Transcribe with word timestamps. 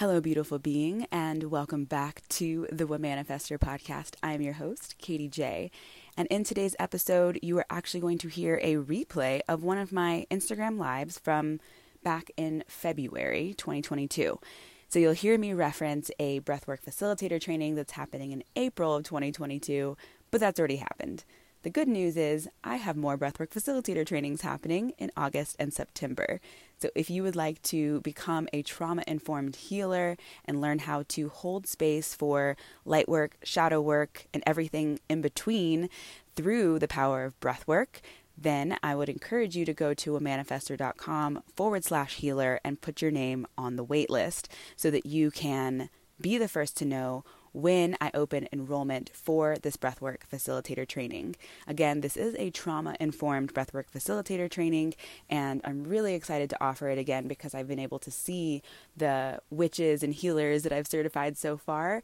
Hello, 0.00 0.18
beautiful 0.18 0.58
being, 0.58 1.06
and 1.12 1.44
welcome 1.50 1.84
back 1.84 2.22
to 2.30 2.66
the 2.72 2.86
Womanifestor 2.86 3.58
podcast. 3.58 4.14
I 4.22 4.32
am 4.32 4.40
your 4.40 4.54
host, 4.54 4.94
Katie 4.96 5.28
J. 5.28 5.70
And 6.16 6.26
in 6.28 6.42
today's 6.42 6.74
episode, 6.78 7.38
you 7.42 7.58
are 7.58 7.66
actually 7.68 8.00
going 8.00 8.16
to 8.16 8.28
hear 8.28 8.58
a 8.62 8.76
replay 8.76 9.42
of 9.46 9.62
one 9.62 9.76
of 9.76 9.92
my 9.92 10.24
Instagram 10.30 10.78
lives 10.78 11.18
from 11.18 11.60
back 12.02 12.30
in 12.38 12.64
February 12.66 13.52
2022. 13.58 14.40
So 14.88 14.98
you'll 14.98 15.12
hear 15.12 15.36
me 15.36 15.52
reference 15.52 16.10
a 16.18 16.40
breathwork 16.40 16.82
facilitator 16.82 17.38
training 17.38 17.74
that's 17.74 17.92
happening 17.92 18.32
in 18.32 18.42
April 18.56 18.94
of 18.96 19.04
2022, 19.04 19.98
but 20.30 20.40
that's 20.40 20.58
already 20.58 20.76
happened. 20.76 21.24
The 21.62 21.68
good 21.68 21.88
news 21.88 22.16
is 22.16 22.48
I 22.64 22.76
have 22.76 22.96
more 22.96 23.18
breathwork 23.18 23.50
facilitator 23.50 24.06
trainings 24.06 24.40
happening 24.40 24.94
in 24.96 25.12
August 25.14 25.56
and 25.58 25.74
September. 25.74 26.40
So 26.78 26.88
if 26.94 27.10
you 27.10 27.22
would 27.22 27.36
like 27.36 27.60
to 27.64 28.00
become 28.00 28.48
a 28.54 28.62
trauma 28.62 29.04
informed 29.06 29.56
healer 29.56 30.16
and 30.46 30.62
learn 30.62 30.78
how 30.78 31.04
to 31.08 31.28
hold 31.28 31.66
space 31.66 32.14
for 32.14 32.56
light 32.86 33.10
work, 33.10 33.36
shadow 33.42 33.78
work, 33.78 34.26
and 34.32 34.42
everything 34.46 35.00
in 35.10 35.20
between 35.20 35.90
through 36.34 36.78
the 36.78 36.88
power 36.88 37.26
of 37.26 37.38
breathwork, 37.40 38.00
then 38.38 38.78
I 38.82 38.94
would 38.94 39.10
encourage 39.10 39.54
you 39.54 39.66
to 39.66 39.74
go 39.74 39.92
to 39.92 40.12
womanifestor.com 40.12 41.42
forward 41.54 41.84
slash 41.84 42.14
healer 42.16 42.58
and 42.64 42.80
put 42.80 43.02
your 43.02 43.10
name 43.10 43.46
on 43.58 43.76
the 43.76 43.84
wait 43.84 44.08
list 44.08 44.50
so 44.76 44.90
that 44.90 45.04
you 45.04 45.30
can 45.30 45.90
be 46.18 46.38
the 46.38 46.48
first 46.48 46.78
to 46.78 46.86
know 46.86 47.22
when 47.52 47.96
I 48.00 48.10
open 48.14 48.48
enrollment 48.52 49.10
for 49.14 49.56
this 49.56 49.76
breathwork 49.76 50.18
facilitator 50.32 50.86
training. 50.86 51.36
Again, 51.66 52.00
this 52.00 52.16
is 52.16 52.34
a 52.36 52.50
trauma 52.50 52.96
informed 53.00 53.54
breathwork 53.54 53.90
facilitator 53.94 54.50
training, 54.50 54.94
and 55.28 55.60
I'm 55.64 55.84
really 55.84 56.14
excited 56.14 56.50
to 56.50 56.62
offer 56.62 56.88
it 56.88 56.98
again 56.98 57.28
because 57.28 57.54
I've 57.54 57.68
been 57.68 57.78
able 57.78 57.98
to 58.00 58.10
see 58.10 58.62
the 58.96 59.40
witches 59.50 60.02
and 60.02 60.14
healers 60.14 60.62
that 60.62 60.72
I've 60.72 60.86
certified 60.86 61.36
so 61.36 61.56
far 61.56 62.02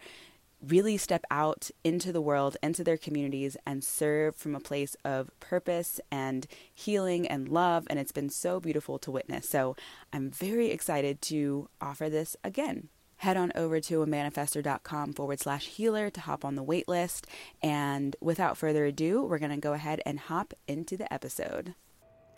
really 0.67 0.97
step 0.97 1.25
out 1.31 1.71
into 1.85 2.13
the 2.13 2.21
world, 2.21 2.57
into 2.63 2.83
their 2.83 2.97
communities, 2.97 3.57
and 3.67 3.85
serve 3.85 4.35
from 4.35 4.55
a 4.55 4.61
place 4.61 4.97
of 5.05 5.31
purpose 5.41 6.01
and 6.11 6.47
healing 6.73 7.27
and 7.27 7.49
love. 7.49 7.87
And 7.91 7.99
it's 7.99 8.13
been 8.13 8.31
so 8.31 8.59
beautiful 8.59 8.99
to 9.01 9.11
witness. 9.11 9.49
So 9.49 9.77
I'm 10.13 10.31
very 10.31 10.71
excited 10.71 11.21
to 11.23 11.69
offer 11.81 12.09
this 12.09 12.37
again 12.43 12.89
head 13.17 13.37
on 13.37 13.53
over 13.55 13.81
to 13.81 14.05
womanifestor.com 14.05 15.13
forward 15.13 15.41
slash 15.41 15.67
healer 15.67 16.11
to 16.11 16.21
hop 16.21 16.45
on 16.45 16.55
the 16.55 16.63
wait 16.63 16.89
list. 16.89 17.27
And 17.63 18.17
without 18.21 18.57
further 18.57 18.85
ado, 18.85 19.25
we're 19.25 19.39
going 19.39 19.51
to 19.51 19.57
go 19.57 19.73
ahead 19.73 20.01
and 20.05 20.19
hop 20.19 20.55
into 20.67 20.97
the 20.97 21.13
episode. 21.13 21.75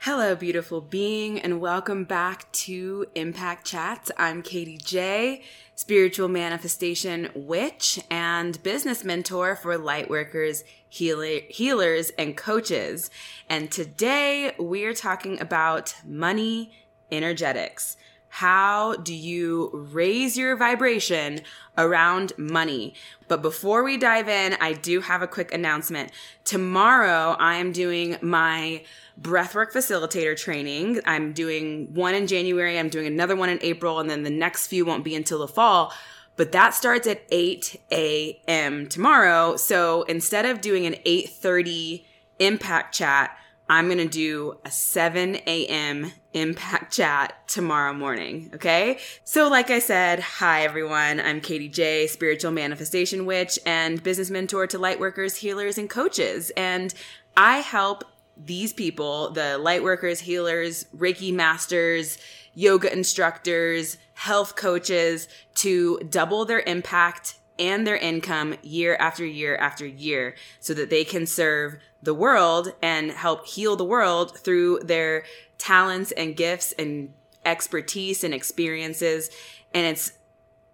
Hello, 0.02 0.36
beautiful 0.36 0.80
being, 0.80 1.40
and 1.40 1.60
welcome 1.60 2.04
back 2.04 2.50
to 2.52 3.04
Impact 3.16 3.66
Chats. 3.66 4.12
I'm 4.16 4.42
Katie 4.42 4.78
J, 4.78 5.42
spiritual 5.74 6.28
manifestation 6.28 7.30
witch 7.34 7.98
and 8.08 8.62
business 8.62 9.02
mentor 9.02 9.56
for 9.56 9.76
lightworkers, 9.76 10.62
healer, 10.88 11.40
healers, 11.48 12.10
and 12.10 12.36
coaches. 12.36 13.10
And 13.50 13.72
today 13.72 14.54
we're 14.56 14.94
talking 14.94 15.40
about 15.40 15.96
money 16.06 16.72
energetics. 17.10 17.96
How 18.28 18.96
do 18.96 19.14
you 19.14 19.70
raise 19.92 20.36
your 20.36 20.56
vibration 20.56 21.40
around 21.76 22.32
money? 22.36 22.94
But 23.26 23.42
before 23.42 23.82
we 23.82 23.96
dive 23.96 24.28
in, 24.28 24.54
I 24.60 24.74
do 24.74 25.00
have 25.00 25.22
a 25.22 25.26
quick 25.26 25.52
announcement. 25.52 26.12
Tomorrow, 26.44 27.36
I 27.38 27.56
am 27.56 27.72
doing 27.72 28.16
my 28.20 28.82
breathwork 29.20 29.72
facilitator 29.72 30.36
training. 30.36 31.00
I'm 31.04 31.32
doing 31.32 31.92
one 31.94 32.14
in 32.14 32.26
January, 32.26 32.78
I'm 32.78 32.88
doing 32.88 33.06
another 33.06 33.34
one 33.34 33.48
in 33.48 33.58
April, 33.62 33.98
and 33.98 34.08
then 34.08 34.22
the 34.22 34.30
next 34.30 34.68
few 34.68 34.84
won't 34.84 35.04
be 35.04 35.14
until 35.14 35.40
the 35.40 35.48
fall. 35.48 35.92
But 36.36 36.52
that 36.52 36.72
starts 36.72 37.08
at 37.08 37.22
8 37.30 37.80
a.m. 37.90 38.86
tomorrow. 38.86 39.56
So 39.56 40.02
instead 40.02 40.46
of 40.46 40.60
doing 40.60 40.86
an 40.86 40.94
8:30 41.04 42.04
impact 42.38 42.94
chat, 42.94 43.36
I'm 43.68 43.86
going 43.86 43.98
to 43.98 44.08
do 44.08 44.58
a 44.64 44.70
7 44.70 45.36
a.m. 45.46 46.12
impact 46.34 46.92
chat 46.92 47.46
tomorrow 47.48 47.92
morning. 47.92 48.50
Okay. 48.54 48.98
So, 49.24 49.48
like 49.48 49.70
I 49.70 49.78
said, 49.78 50.20
hi 50.20 50.62
everyone. 50.62 51.20
I'm 51.20 51.40
Katie 51.40 51.68
J, 51.68 52.06
spiritual 52.06 52.52
manifestation 52.52 53.26
witch 53.26 53.58
and 53.64 54.02
business 54.02 54.30
mentor 54.30 54.66
to 54.66 54.78
lightworkers, 54.78 55.36
healers, 55.36 55.78
and 55.78 55.88
coaches. 55.88 56.50
And 56.56 56.92
I 57.36 57.58
help 57.58 58.04
these 58.36 58.72
people, 58.72 59.30
the 59.30 59.58
lightworkers, 59.60 60.20
healers, 60.20 60.84
Reiki 60.96 61.32
masters, 61.32 62.18
yoga 62.54 62.92
instructors, 62.92 63.98
health 64.14 64.56
coaches 64.56 65.28
to 65.54 65.98
double 66.10 66.44
their 66.44 66.60
impact 66.60 67.37
and 67.58 67.86
their 67.86 67.96
income 67.96 68.54
year 68.62 68.96
after 68.96 69.24
year 69.24 69.56
after 69.56 69.86
year 69.86 70.34
so 70.60 70.74
that 70.74 70.90
they 70.90 71.04
can 71.04 71.26
serve 71.26 71.78
the 72.02 72.14
world 72.14 72.72
and 72.82 73.10
help 73.10 73.46
heal 73.46 73.76
the 73.76 73.84
world 73.84 74.38
through 74.38 74.80
their 74.80 75.24
talents 75.58 76.12
and 76.12 76.36
gifts 76.36 76.72
and 76.78 77.12
expertise 77.44 78.22
and 78.22 78.32
experiences. 78.32 79.30
And 79.74 79.86
it's 79.86 80.12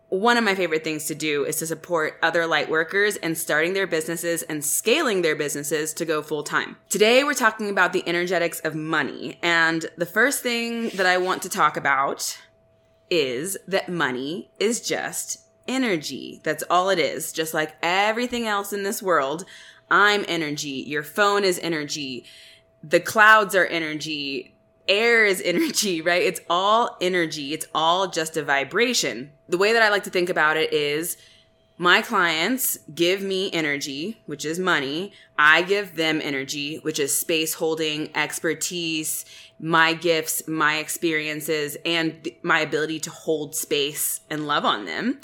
one 0.09 0.37
of 0.37 0.45
my 0.45 0.55
favorite 0.55 0.85
things 0.85 1.07
to 1.07 1.15
do 1.15 1.45
is 1.45 1.57
to 1.57 1.67
support 1.67 2.19
other 2.23 2.47
light 2.47 2.71
workers 2.71 3.17
and 3.17 3.37
starting 3.37 3.73
their 3.73 3.87
businesses 3.87 4.43
and 4.43 4.65
scaling 4.65 5.23
their 5.23 5.35
businesses 5.35 5.93
to 5.95 6.05
go 6.05 6.23
full 6.23 6.43
time. 6.43 6.77
Today, 6.89 7.25
we're 7.25 7.35
talking 7.35 7.69
about 7.69 7.93
the 7.93 8.07
energetics 8.07 8.61
of 8.61 8.75
money. 8.75 9.39
And 9.43 9.87
the 9.97 10.07
first 10.07 10.43
thing 10.43 10.91
that 10.91 11.07
I 11.07 11.17
want 11.17 11.43
to 11.43 11.49
talk 11.49 11.77
about 11.77 12.39
is 13.11 13.57
that 13.67 13.89
money 13.89 14.51
is 14.61 14.81
just 14.81 15.44
energy. 15.67 16.41
That's 16.43 16.65
all 16.71 16.91
it 16.91 16.99
is. 16.99 17.33
Just 17.33 17.55
like 17.55 17.75
everything 17.83 18.47
else 18.47 18.73
in 18.73 18.83
this 18.83 19.03
world, 19.03 19.45
I'm 19.91 20.25
energy. 20.29 20.85
Your 20.87 21.03
phone 21.03 21.45
is 21.45 21.59
energy. 21.61 22.25
The 22.83 23.01
clouds 23.01 23.55
are 23.55 23.67
energy. 23.67 24.55
Air 24.89 25.25
is 25.25 25.41
energy, 25.45 26.01
right? 26.01 26.23
It's 26.23 26.41
all 26.51 26.97
energy. 27.01 27.53
It's 27.53 27.67
all 27.75 28.09
just 28.09 28.37
a 28.37 28.43
vibration. 28.43 29.33
The 29.49 29.59
way 29.59 29.73
that 29.73 29.83
I 29.83 29.89
like 29.91 30.05
to 30.05 30.11
think 30.11 30.29
about 30.29 30.57
it 30.57 30.73
is 30.73 31.17
my 31.77 32.03
clients 32.03 32.79
give 32.95 33.21
me 33.21 33.53
energy, 33.53 34.21
which 34.27 34.45
is 34.45 34.59
money. 34.59 35.13
I 35.37 35.63
give 35.63 35.97
them 35.97 36.21
energy, 36.23 36.77
which 36.77 37.01
is 37.01 37.17
space 37.17 37.55
holding, 37.55 38.15
expertise, 38.15 39.25
my 39.59 39.93
gifts, 39.93 40.47
my 40.47 40.77
experiences, 40.77 41.77
and 41.85 42.29
my 42.43 42.61
ability 42.61 43.01
to 43.01 43.11
hold 43.11 43.57
space 43.57 44.21
and 44.31 44.47
love 44.47 44.65
on 44.65 44.85
them. 44.85 45.21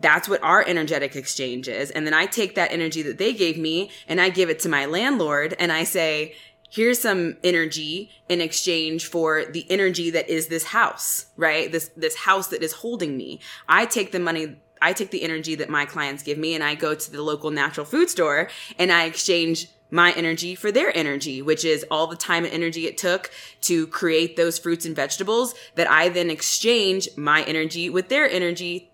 That's 0.00 0.28
what 0.28 0.42
our 0.42 0.66
energetic 0.66 1.14
exchange 1.14 1.68
is. 1.68 1.92
And 1.92 2.04
then 2.04 2.14
I 2.14 2.26
take 2.26 2.56
that 2.56 2.72
energy 2.72 3.02
that 3.02 3.18
they 3.18 3.32
gave 3.32 3.56
me 3.56 3.90
and 4.08 4.20
I 4.20 4.30
give 4.30 4.50
it 4.50 4.58
to 4.60 4.68
my 4.68 4.86
landlord 4.86 5.54
and 5.60 5.70
I 5.70 5.84
say, 5.84 6.34
here's 6.68 7.00
some 7.00 7.36
energy 7.44 8.10
in 8.28 8.40
exchange 8.40 9.06
for 9.06 9.44
the 9.44 9.64
energy 9.70 10.10
that 10.10 10.28
is 10.28 10.48
this 10.48 10.64
house, 10.64 11.26
right? 11.36 11.70
This, 11.70 11.90
this 11.96 12.16
house 12.16 12.48
that 12.48 12.64
is 12.64 12.72
holding 12.72 13.16
me. 13.16 13.38
I 13.68 13.86
take 13.86 14.10
the 14.10 14.18
money 14.18 14.56
I 14.84 14.92
take 14.92 15.10
the 15.10 15.22
energy 15.22 15.54
that 15.54 15.70
my 15.70 15.86
clients 15.86 16.22
give 16.22 16.36
me 16.36 16.54
and 16.54 16.62
I 16.62 16.74
go 16.74 16.94
to 16.94 17.10
the 17.10 17.22
local 17.22 17.50
natural 17.50 17.86
food 17.86 18.10
store 18.10 18.50
and 18.78 18.92
I 18.92 19.04
exchange 19.04 19.68
my 19.90 20.12
energy 20.12 20.54
for 20.54 20.70
their 20.70 20.94
energy, 20.94 21.40
which 21.40 21.64
is 21.64 21.86
all 21.90 22.06
the 22.06 22.16
time 22.16 22.44
and 22.44 22.52
energy 22.52 22.86
it 22.86 22.98
took 22.98 23.30
to 23.62 23.86
create 23.86 24.36
those 24.36 24.58
fruits 24.58 24.84
and 24.84 24.94
vegetables 24.94 25.54
that 25.76 25.90
I 25.90 26.10
then 26.10 26.28
exchange 26.28 27.08
my 27.16 27.42
energy 27.44 27.88
with 27.88 28.08
their 28.08 28.28
energy 28.28 28.90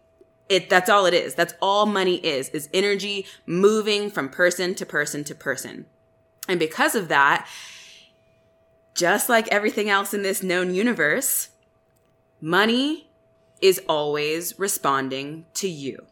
it, 0.49 0.69
that's 0.69 0.91
all 0.91 1.07
it 1.07 1.15
is. 1.15 1.37
That's 1.37 1.55
all 1.63 1.87
money 1.87 2.17
is, 2.17 2.49
is 2.49 2.69
energy 2.75 3.25
moving 3.47 4.11
from 4.11 4.29
person 4.29 4.75
to 4.75 4.85
person 4.85 5.23
to 5.25 5.35
person. 5.35 5.87
And 6.49 6.59
because 6.59 6.97
of 6.97 7.07
that, 7.07 7.47
just 8.95 9.29
like 9.29 9.47
everything 9.49 9.89
else 9.89 10.13
in 10.13 10.23
this 10.23 10.43
known 10.43 10.75
universe, 10.75 11.51
money 12.41 13.10
is 13.61 13.81
always 13.89 14.59
responding 14.59 15.47
to 15.55 15.69
you. 15.69 16.07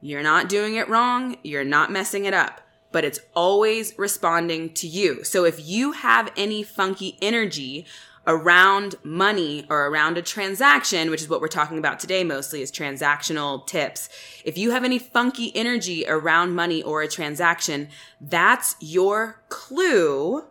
You're 0.00 0.22
not 0.22 0.48
doing 0.48 0.74
it 0.74 0.88
wrong. 0.88 1.36
You're 1.42 1.64
not 1.64 1.92
messing 1.92 2.24
it 2.24 2.34
up, 2.34 2.60
but 2.90 3.04
it's 3.04 3.20
always 3.34 3.96
responding 3.98 4.74
to 4.74 4.86
you. 4.88 5.22
So 5.24 5.44
if 5.44 5.64
you 5.64 5.92
have 5.92 6.32
any 6.36 6.62
funky 6.62 7.16
energy 7.22 7.86
around 8.26 8.94
money 9.02 9.66
or 9.68 9.86
around 9.86 10.16
a 10.16 10.22
transaction, 10.22 11.10
which 11.10 11.22
is 11.22 11.28
what 11.28 11.40
we're 11.40 11.48
talking 11.48 11.78
about 11.78 11.98
today 11.98 12.22
mostly 12.22 12.62
is 12.62 12.70
transactional 12.70 13.66
tips. 13.66 14.08
If 14.44 14.56
you 14.56 14.70
have 14.70 14.84
any 14.84 14.98
funky 14.98 15.54
energy 15.56 16.04
around 16.06 16.54
money 16.54 16.82
or 16.82 17.02
a 17.02 17.08
transaction, 17.08 17.88
that's 18.20 18.76
your 18.80 19.42
clue. 19.48 20.44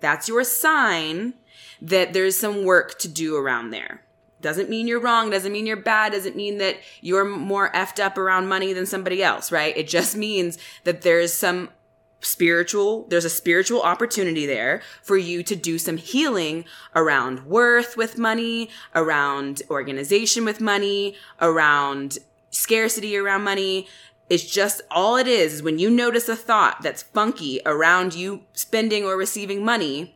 That's 0.00 0.28
your 0.28 0.44
sign 0.44 1.34
that 1.82 2.12
there's 2.12 2.36
some 2.36 2.64
work 2.64 2.98
to 3.00 3.08
do 3.08 3.36
around 3.36 3.70
there. 3.70 4.02
Doesn't 4.40 4.70
mean 4.70 4.88
you're 4.88 5.00
wrong, 5.00 5.30
doesn't 5.30 5.52
mean 5.52 5.66
you're 5.66 5.76
bad, 5.76 6.12
doesn't 6.12 6.36
mean 6.36 6.58
that 6.58 6.76
you're 7.00 7.24
more 7.24 7.70
effed 7.72 8.02
up 8.02 8.16
around 8.16 8.48
money 8.48 8.72
than 8.72 8.86
somebody 8.86 9.22
else, 9.22 9.52
right? 9.52 9.76
It 9.76 9.88
just 9.88 10.16
means 10.16 10.58
that 10.84 11.02
there's 11.02 11.32
some 11.32 11.70
spiritual 12.22 13.06
there's 13.08 13.24
a 13.24 13.30
spiritual 13.30 13.80
opportunity 13.80 14.44
there 14.44 14.82
for 15.02 15.16
you 15.16 15.42
to 15.42 15.56
do 15.56 15.78
some 15.78 15.96
healing 15.96 16.64
around 16.94 17.46
worth 17.46 17.96
with 17.96 18.18
money 18.18 18.68
around 18.94 19.62
organization 19.70 20.44
with 20.44 20.60
money 20.60 21.14
around 21.40 22.18
scarcity 22.50 23.16
around 23.16 23.42
money 23.42 23.86
it's 24.28 24.44
just 24.44 24.82
all 24.90 25.16
it 25.16 25.26
is 25.26 25.54
is 25.54 25.62
when 25.62 25.78
you 25.78 25.88
notice 25.88 26.28
a 26.28 26.36
thought 26.36 26.82
that's 26.82 27.02
funky 27.02 27.60
around 27.64 28.14
you 28.14 28.42
spending 28.52 29.04
or 29.04 29.16
receiving 29.16 29.64
money 29.64 30.14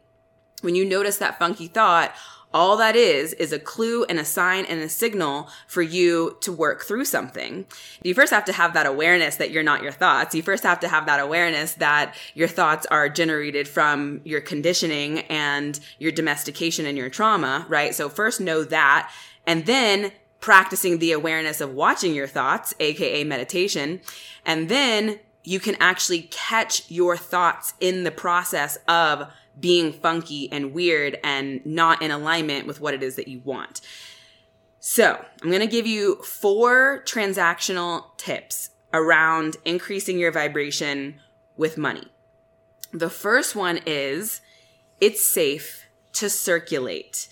when 0.60 0.74
you 0.74 0.84
notice 0.84 1.16
that 1.18 1.38
funky 1.38 1.66
thought 1.66 2.14
all 2.54 2.76
that 2.76 2.94
is, 2.94 3.32
is 3.34 3.52
a 3.52 3.58
clue 3.58 4.04
and 4.04 4.20
a 4.20 4.24
sign 4.24 4.64
and 4.66 4.80
a 4.80 4.88
signal 4.88 5.48
for 5.66 5.82
you 5.82 6.36
to 6.40 6.52
work 6.52 6.84
through 6.84 7.04
something. 7.04 7.66
You 8.04 8.14
first 8.14 8.32
have 8.32 8.44
to 8.44 8.52
have 8.52 8.74
that 8.74 8.86
awareness 8.86 9.36
that 9.36 9.50
you're 9.50 9.64
not 9.64 9.82
your 9.82 9.90
thoughts. 9.90 10.36
You 10.36 10.42
first 10.42 10.62
have 10.62 10.78
to 10.80 10.88
have 10.88 11.06
that 11.06 11.18
awareness 11.18 11.74
that 11.74 12.14
your 12.34 12.46
thoughts 12.46 12.86
are 12.86 13.08
generated 13.08 13.66
from 13.66 14.20
your 14.24 14.40
conditioning 14.40 15.20
and 15.22 15.80
your 15.98 16.12
domestication 16.12 16.86
and 16.86 16.96
your 16.96 17.10
trauma, 17.10 17.66
right? 17.68 17.92
So 17.92 18.08
first 18.08 18.40
know 18.40 18.62
that. 18.62 19.10
And 19.46 19.66
then 19.66 20.12
practicing 20.38 20.98
the 20.98 21.10
awareness 21.10 21.60
of 21.60 21.74
watching 21.74 22.14
your 22.14 22.28
thoughts, 22.28 22.72
aka 22.78 23.24
meditation. 23.24 24.00
And 24.46 24.68
then 24.68 25.18
you 25.42 25.58
can 25.58 25.74
actually 25.80 26.22
catch 26.30 26.90
your 26.90 27.16
thoughts 27.16 27.74
in 27.80 28.04
the 28.04 28.10
process 28.10 28.78
of 28.86 29.26
being 29.58 29.92
funky 29.92 30.50
and 30.50 30.72
weird 30.72 31.18
and 31.22 31.64
not 31.64 32.02
in 32.02 32.10
alignment 32.10 32.66
with 32.66 32.80
what 32.80 32.94
it 32.94 33.02
is 33.02 33.16
that 33.16 33.28
you 33.28 33.40
want. 33.44 33.80
So, 34.80 35.24
I'm 35.42 35.48
going 35.48 35.60
to 35.60 35.66
give 35.66 35.86
you 35.86 36.16
four 36.16 37.02
transactional 37.06 38.16
tips 38.18 38.70
around 38.92 39.56
increasing 39.64 40.18
your 40.18 40.30
vibration 40.30 41.20
with 41.56 41.78
money. 41.78 42.06
The 42.92 43.10
first 43.10 43.56
one 43.56 43.80
is 43.86 44.40
it's 45.00 45.24
safe 45.24 45.86
to 46.14 46.28
circulate. 46.28 47.28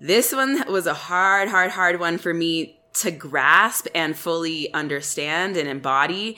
This 0.00 0.32
one 0.32 0.70
was 0.70 0.86
a 0.86 0.94
hard, 0.94 1.48
hard, 1.48 1.72
hard 1.72 2.00
one 2.00 2.18
for 2.18 2.32
me 2.32 2.80
to 2.94 3.10
grasp 3.10 3.86
and 3.94 4.16
fully 4.16 4.72
understand 4.72 5.56
and 5.56 5.68
embody 5.68 6.36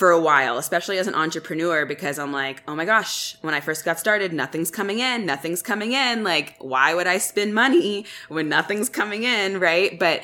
for 0.00 0.10
a 0.10 0.18
while, 0.18 0.56
especially 0.56 0.96
as 0.96 1.06
an 1.06 1.14
entrepreneur, 1.14 1.84
because 1.84 2.18
I'm 2.18 2.32
like, 2.32 2.62
oh 2.66 2.74
my 2.74 2.86
gosh, 2.86 3.36
when 3.42 3.52
I 3.52 3.60
first 3.60 3.84
got 3.84 3.98
started, 3.98 4.32
nothing's 4.32 4.70
coming 4.70 4.98
in, 4.98 5.26
nothing's 5.26 5.60
coming 5.60 5.92
in. 5.92 6.24
Like, 6.24 6.56
why 6.58 6.94
would 6.94 7.06
I 7.06 7.18
spend 7.18 7.54
money 7.54 8.06
when 8.28 8.48
nothing's 8.48 8.88
coming 8.88 9.24
in? 9.24 9.60
Right. 9.60 9.98
But 9.98 10.22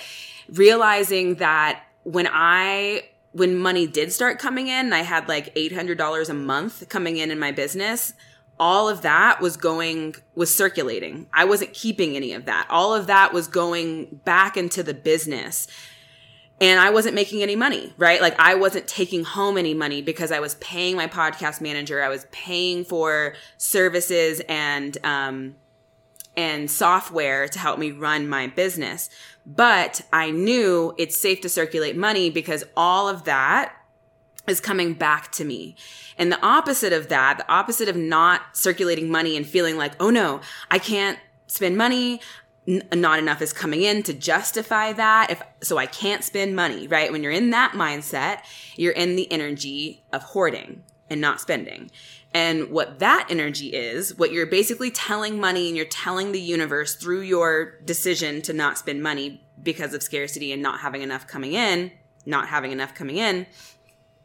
realizing 0.48 1.34
that 1.34 1.84
when 2.04 2.26
I, 2.32 3.02
when 3.32 3.54
money 3.54 3.86
did 3.86 4.14
start 4.14 4.38
coming 4.38 4.68
in, 4.68 4.94
I 4.94 5.02
had 5.02 5.28
like 5.28 5.54
$800 5.54 6.30
a 6.30 6.32
month 6.32 6.88
coming 6.88 7.18
in 7.18 7.30
in 7.30 7.38
my 7.38 7.52
business. 7.52 8.14
All 8.58 8.88
of 8.88 9.02
that 9.02 9.42
was 9.42 9.58
going, 9.58 10.14
was 10.34 10.52
circulating. 10.54 11.26
I 11.34 11.44
wasn't 11.44 11.74
keeping 11.74 12.16
any 12.16 12.32
of 12.32 12.46
that. 12.46 12.66
All 12.70 12.94
of 12.94 13.08
that 13.08 13.34
was 13.34 13.46
going 13.46 14.22
back 14.24 14.56
into 14.56 14.82
the 14.82 14.94
business 14.94 15.68
and 16.60 16.80
I 16.80 16.90
wasn't 16.90 17.14
making 17.14 17.42
any 17.42 17.54
money, 17.54 17.92
right? 17.98 18.20
Like 18.20 18.38
I 18.38 18.54
wasn't 18.54 18.88
taking 18.88 19.24
home 19.24 19.58
any 19.58 19.74
money 19.74 20.00
because 20.00 20.32
I 20.32 20.40
was 20.40 20.54
paying 20.56 20.96
my 20.96 21.06
podcast 21.06 21.60
manager. 21.60 22.02
I 22.02 22.08
was 22.08 22.26
paying 22.30 22.84
for 22.84 23.34
services 23.58 24.40
and, 24.48 24.96
um, 25.04 25.56
and 26.34 26.70
software 26.70 27.46
to 27.48 27.58
help 27.58 27.78
me 27.78 27.90
run 27.90 28.28
my 28.28 28.46
business. 28.46 29.10
But 29.44 30.02
I 30.12 30.30
knew 30.30 30.94
it's 30.98 31.16
safe 31.16 31.40
to 31.42 31.48
circulate 31.48 31.96
money 31.96 32.30
because 32.30 32.64
all 32.76 33.08
of 33.08 33.24
that 33.24 33.74
is 34.46 34.60
coming 34.60 34.94
back 34.94 35.32
to 35.32 35.44
me. 35.44 35.76
And 36.16 36.32
the 36.32 36.40
opposite 36.44 36.92
of 36.92 37.08
that, 37.08 37.38
the 37.38 37.50
opposite 37.50 37.88
of 37.88 37.96
not 37.96 38.56
circulating 38.56 39.10
money 39.10 39.36
and 39.36 39.46
feeling 39.46 39.76
like, 39.76 39.92
oh 40.00 40.10
no, 40.10 40.40
I 40.70 40.78
can't 40.78 41.18
spend 41.46 41.76
money 41.76 42.20
n- 42.66 42.82
not 42.94 43.18
enough 43.18 43.42
is 43.42 43.52
coming 43.52 43.82
in 43.82 44.02
to 44.04 44.12
justify 44.12 44.92
that. 44.92 45.30
If 45.30 45.42
so 45.62 45.78
i 45.78 45.86
can't 45.86 46.24
spend 46.24 46.56
money 46.56 46.86
right? 46.88 47.10
When 47.12 47.22
you're 47.22 47.32
in 47.32 47.50
that 47.50 47.72
mindset 47.72 48.40
you're 48.76 48.92
in 48.92 49.16
the 49.16 49.30
energy 49.32 50.04
of 50.12 50.22
hoarding 50.22 50.82
and 51.08 51.20
not 51.20 51.40
spending. 51.40 51.90
And 52.34 52.70
what 52.70 52.98
that 52.98 53.28
energy 53.30 53.68
is 53.68 54.16
what 54.18 54.32
you're 54.32 54.46
basically 54.46 54.90
telling 54.90 55.40
money 55.40 55.68
and 55.68 55.76
you're 55.76 55.86
telling 55.86 56.32
the 56.32 56.40
universe 56.40 56.94
through 56.94 57.22
your 57.22 57.80
decision 57.84 58.42
to 58.42 58.52
not 58.52 58.76
spend 58.76 59.02
money 59.02 59.42
because 59.62 59.94
of 59.94 60.02
scarcity 60.02 60.52
and 60.52 60.60
not 60.60 60.80
having 60.80 61.02
enough 61.02 61.26
coming 61.26 61.54
in 61.54 61.92
not 62.26 62.48
having 62.48 62.72
enough 62.72 62.94
coming 62.94 63.16
in 63.16 63.46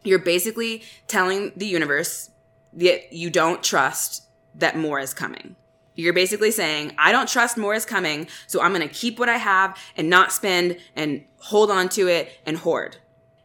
you're 0.04 0.20
basically 0.20 0.84
telling 1.08 1.52
the 1.56 1.68
universe 1.68 2.32
that 2.74 3.14
you 3.14 3.30
don't 3.30 3.64
trust 3.64 4.24
that 4.56 4.76
more 4.76 5.00
is 5.00 5.14
coming 5.14 5.56
you're 5.96 6.14
basically 6.14 6.52
saying, 6.52 6.94
I 6.98 7.12
don't 7.12 7.28
trust 7.28 7.58
more 7.58 7.74
is 7.74 7.86
coming, 7.86 8.28
so 8.48 8.62
I'm 8.62 8.74
going 8.74 8.88
to 8.88 8.94
keep 8.94 9.20
what 9.20 9.30
I 9.30 9.38
have 9.38 9.78
and 9.98 10.10
not 10.10 10.32
spend 10.32 10.78
and 10.96 11.24
hold 11.38 11.70
on 11.70 11.90
to 11.90 12.08
it 12.08 12.32
and 12.46 12.58
hoard. 12.58 12.98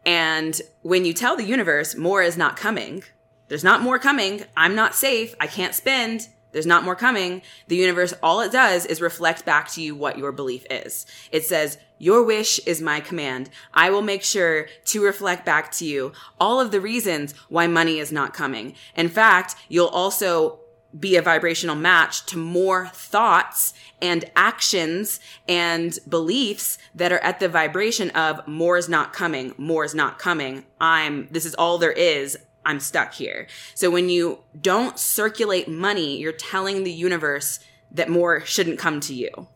And 0.05 0.59
when 0.81 1.03
you 1.03 1.13
tell 1.13 1.35
the 1.35 1.43
universe 1.43 1.95
more 1.95 2.21
is 2.21 2.37
not 2.37 2.55
coming, 2.55 3.03
there's 3.49 3.63
not 3.63 3.81
more 3.81 3.99
coming, 3.99 4.43
I'm 4.55 4.75
not 4.75 4.95
safe, 4.95 5.35
I 5.39 5.47
can't 5.47 5.75
spend, 5.75 6.29
there's 6.53 6.65
not 6.65 6.83
more 6.83 6.95
coming, 6.95 7.41
the 7.67 7.75
universe, 7.75 8.13
all 8.23 8.39
it 8.41 8.51
does 8.51 8.85
is 8.85 9.01
reflect 9.01 9.45
back 9.45 9.69
to 9.71 9.81
you 9.81 9.95
what 9.95 10.17
your 10.17 10.31
belief 10.31 10.65
is. 10.69 11.05
It 11.31 11.43
says, 11.43 11.77
your 11.99 12.23
wish 12.23 12.59
is 12.59 12.81
my 12.81 12.99
command. 12.99 13.49
I 13.73 13.89
will 13.89 14.01
make 14.01 14.23
sure 14.23 14.67
to 14.85 15.03
reflect 15.03 15.45
back 15.45 15.71
to 15.73 15.85
you 15.85 16.13
all 16.39 16.59
of 16.59 16.71
the 16.71 16.81
reasons 16.81 17.33
why 17.49 17.67
money 17.67 17.99
is 17.99 18.11
not 18.11 18.33
coming. 18.33 18.75
In 18.95 19.09
fact, 19.09 19.55
you'll 19.67 19.87
also 19.87 20.59
be 20.99 21.15
a 21.15 21.21
vibrational 21.21 21.75
match 21.75 22.25
to 22.27 22.37
more 22.37 22.87
thoughts 22.87 23.73
and 24.01 24.25
actions 24.35 25.19
and 25.47 25.97
beliefs 26.07 26.77
that 26.95 27.11
are 27.11 27.19
at 27.19 27.39
the 27.39 27.49
vibration 27.49 28.09
of 28.11 28.47
more 28.47 28.77
is 28.77 28.87
not 28.87 29.13
coming, 29.13 29.53
more 29.57 29.83
is 29.83 29.95
not 29.95 30.19
coming. 30.19 30.65
I'm, 30.79 31.27
this 31.31 31.45
is 31.45 31.55
all 31.55 31.77
there 31.77 31.91
is. 31.91 32.37
I'm 32.65 32.79
stuck 32.79 33.13
here. 33.13 33.47
So 33.75 33.89
when 33.89 34.09
you 34.09 34.39
don't 34.59 34.99
circulate 34.99 35.67
money, 35.69 36.17
you're 36.17 36.33
telling 36.33 36.83
the 36.83 36.91
universe 36.91 37.59
that 37.91 38.09
more 38.09 38.43
shouldn't 38.45 38.79
come 38.79 38.99
to 39.01 39.13
you. 39.13 39.47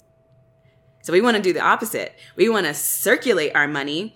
So 1.02 1.12
we 1.12 1.22
want 1.22 1.36
to 1.36 1.44
do 1.44 1.54
the 1.54 1.62
opposite. 1.62 2.14
We 2.36 2.48
want 2.48 2.68
to 2.68 2.74
circulate 2.74 3.56
our 3.56 3.68
money 3.68 4.16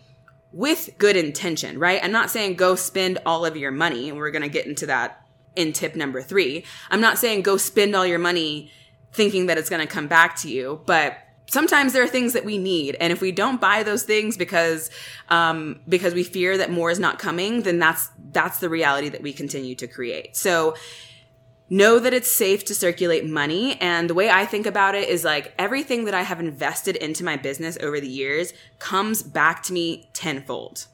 with 0.51 0.91
good 0.97 1.17
intention, 1.17 1.77
right? 1.77 1.99
I'm 2.01 2.11
not 2.11 2.29
saying 2.29 2.55
go 2.55 2.75
spend 2.75 3.17
all 3.25 3.45
of 3.45 3.57
your 3.57 3.71
money. 3.71 4.11
We're 4.11 4.31
going 4.31 4.43
to 4.43 4.49
get 4.49 4.67
into 4.67 4.85
that 4.85 5.24
in 5.55 5.73
tip 5.73 5.95
number 5.95 6.21
three. 6.21 6.65
I'm 6.89 7.01
not 7.01 7.17
saying 7.17 7.41
go 7.41 7.57
spend 7.57 7.95
all 7.95 8.05
your 8.05 8.19
money 8.19 8.71
thinking 9.13 9.45
that 9.45 9.57
it's 9.57 9.69
going 9.69 9.85
to 9.85 9.91
come 9.91 10.07
back 10.07 10.35
to 10.37 10.49
you, 10.49 10.81
but 10.85 11.17
sometimes 11.47 11.93
there 11.93 12.03
are 12.03 12.07
things 12.07 12.33
that 12.33 12.43
we 12.43 12.57
need 12.57 12.95
and 12.99 13.13
if 13.13 13.21
we 13.21 13.31
don't 13.31 13.61
buy 13.61 13.83
those 13.83 14.03
things 14.03 14.37
because 14.37 14.89
um, 15.29 15.79
because 15.87 16.13
we 16.13 16.23
fear 16.23 16.57
that 16.57 16.71
more 16.71 16.89
is 16.89 16.99
not 16.99 17.19
coming 17.19 17.61
then 17.61 17.79
that's 17.79 18.09
that's 18.31 18.59
the 18.59 18.69
reality 18.69 19.09
that 19.09 19.21
we 19.21 19.31
continue 19.31 19.75
to 19.75 19.87
create 19.87 20.35
so 20.35 20.75
know 21.69 21.99
that 21.99 22.13
it's 22.13 22.31
safe 22.31 22.63
to 22.65 22.75
circulate 22.75 23.25
money 23.25 23.79
and 23.81 24.09
the 24.09 24.13
way 24.13 24.29
i 24.29 24.45
think 24.45 24.65
about 24.65 24.95
it 24.95 25.07
is 25.07 25.23
like 25.23 25.53
everything 25.57 26.05
that 26.05 26.13
i 26.13 26.21
have 26.21 26.39
invested 26.39 26.95
into 26.95 27.23
my 27.23 27.37
business 27.37 27.77
over 27.81 27.99
the 27.99 28.07
years 28.07 28.53
comes 28.79 29.23
back 29.23 29.63
to 29.63 29.73
me 29.73 30.09
tenfold 30.13 30.87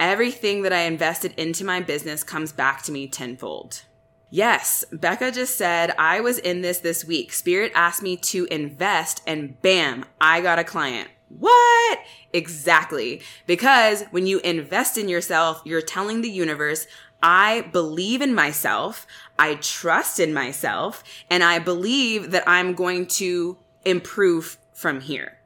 everything 0.00 0.62
that 0.62 0.72
I 0.72 0.80
invested 0.80 1.34
into 1.36 1.64
my 1.64 1.80
business 1.80 2.24
comes 2.24 2.50
back 2.50 2.82
to 2.84 2.92
me 2.92 3.06
tenfold. 3.06 3.82
Yes, 4.30 4.84
Becca 4.92 5.32
just 5.32 5.56
said, 5.56 5.92
I 5.98 6.20
was 6.20 6.38
in 6.38 6.62
this 6.62 6.78
this 6.78 7.04
week. 7.04 7.32
Spirit 7.32 7.72
asked 7.74 8.02
me 8.02 8.16
to 8.16 8.46
invest 8.46 9.22
and 9.26 9.60
bam, 9.60 10.04
I 10.20 10.40
got 10.40 10.58
a 10.58 10.64
client. 10.64 11.08
What? 11.28 11.98
Exactly. 12.32 13.22
Because 13.46 14.04
when 14.10 14.26
you 14.26 14.40
invest 14.40 14.96
in 14.96 15.08
yourself, 15.08 15.62
you're 15.64 15.82
telling 15.82 16.22
the 16.22 16.30
universe, 16.30 16.86
I 17.22 17.62
believe 17.72 18.22
in 18.22 18.34
myself. 18.34 19.06
I 19.38 19.56
trust 19.56 20.18
in 20.18 20.32
myself 20.32 21.04
and 21.28 21.42
I 21.42 21.58
believe 21.58 22.30
that 22.30 22.44
I'm 22.46 22.74
going 22.74 23.06
to 23.06 23.58
improve 23.84 24.58
from 24.72 25.00
here 25.00 25.39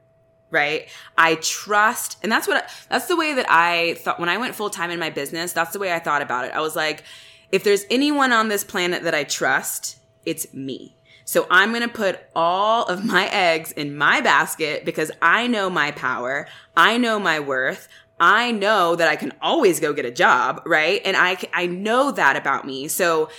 right? 0.51 0.87
I 1.17 1.35
trust, 1.35 2.17
and 2.23 2.31
that's 2.31 2.47
what, 2.47 2.69
that's 2.89 3.07
the 3.07 3.15
way 3.15 3.33
that 3.33 3.45
I 3.49 3.95
thought 3.95 4.19
when 4.19 4.29
I 4.29 4.37
went 4.37 4.55
full 4.55 4.69
time 4.69 4.91
in 4.91 4.99
my 4.99 5.09
business. 5.09 5.53
That's 5.53 5.73
the 5.73 5.79
way 5.79 5.93
I 5.93 5.99
thought 5.99 6.21
about 6.21 6.45
it. 6.45 6.53
I 6.53 6.61
was 6.61 6.75
like, 6.75 7.03
if 7.51 7.63
there's 7.63 7.85
anyone 7.89 8.31
on 8.31 8.47
this 8.47 8.63
planet 8.63 9.03
that 9.03 9.13
I 9.13 9.23
trust, 9.23 9.99
it's 10.25 10.53
me. 10.53 10.95
So 11.25 11.47
I'm 11.49 11.69
going 11.69 11.81
to 11.81 11.87
put 11.87 12.19
all 12.35 12.85
of 12.85 13.03
my 13.03 13.27
eggs 13.27 13.71
in 13.71 13.97
my 13.97 14.21
basket 14.21 14.85
because 14.85 15.11
I 15.21 15.47
know 15.47 15.69
my 15.69 15.91
power. 15.91 16.47
I 16.77 16.97
know 16.97 17.19
my 17.19 17.39
worth. 17.39 17.87
I 18.19 18.51
know 18.51 18.95
that 18.95 19.07
I 19.07 19.15
can 19.15 19.33
always 19.41 19.79
go 19.79 19.91
get 19.91 20.05
a 20.05 20.11
job, 20.11 20.61
right? 20.65 21.01
And 21.03 21.17
I, 21.17 21.37
I 21.53 21.65
know 21.65 22.11
that 22.11 22.35
about 22.35 22.65
me. 22.65 22.87
So 22.87 23.29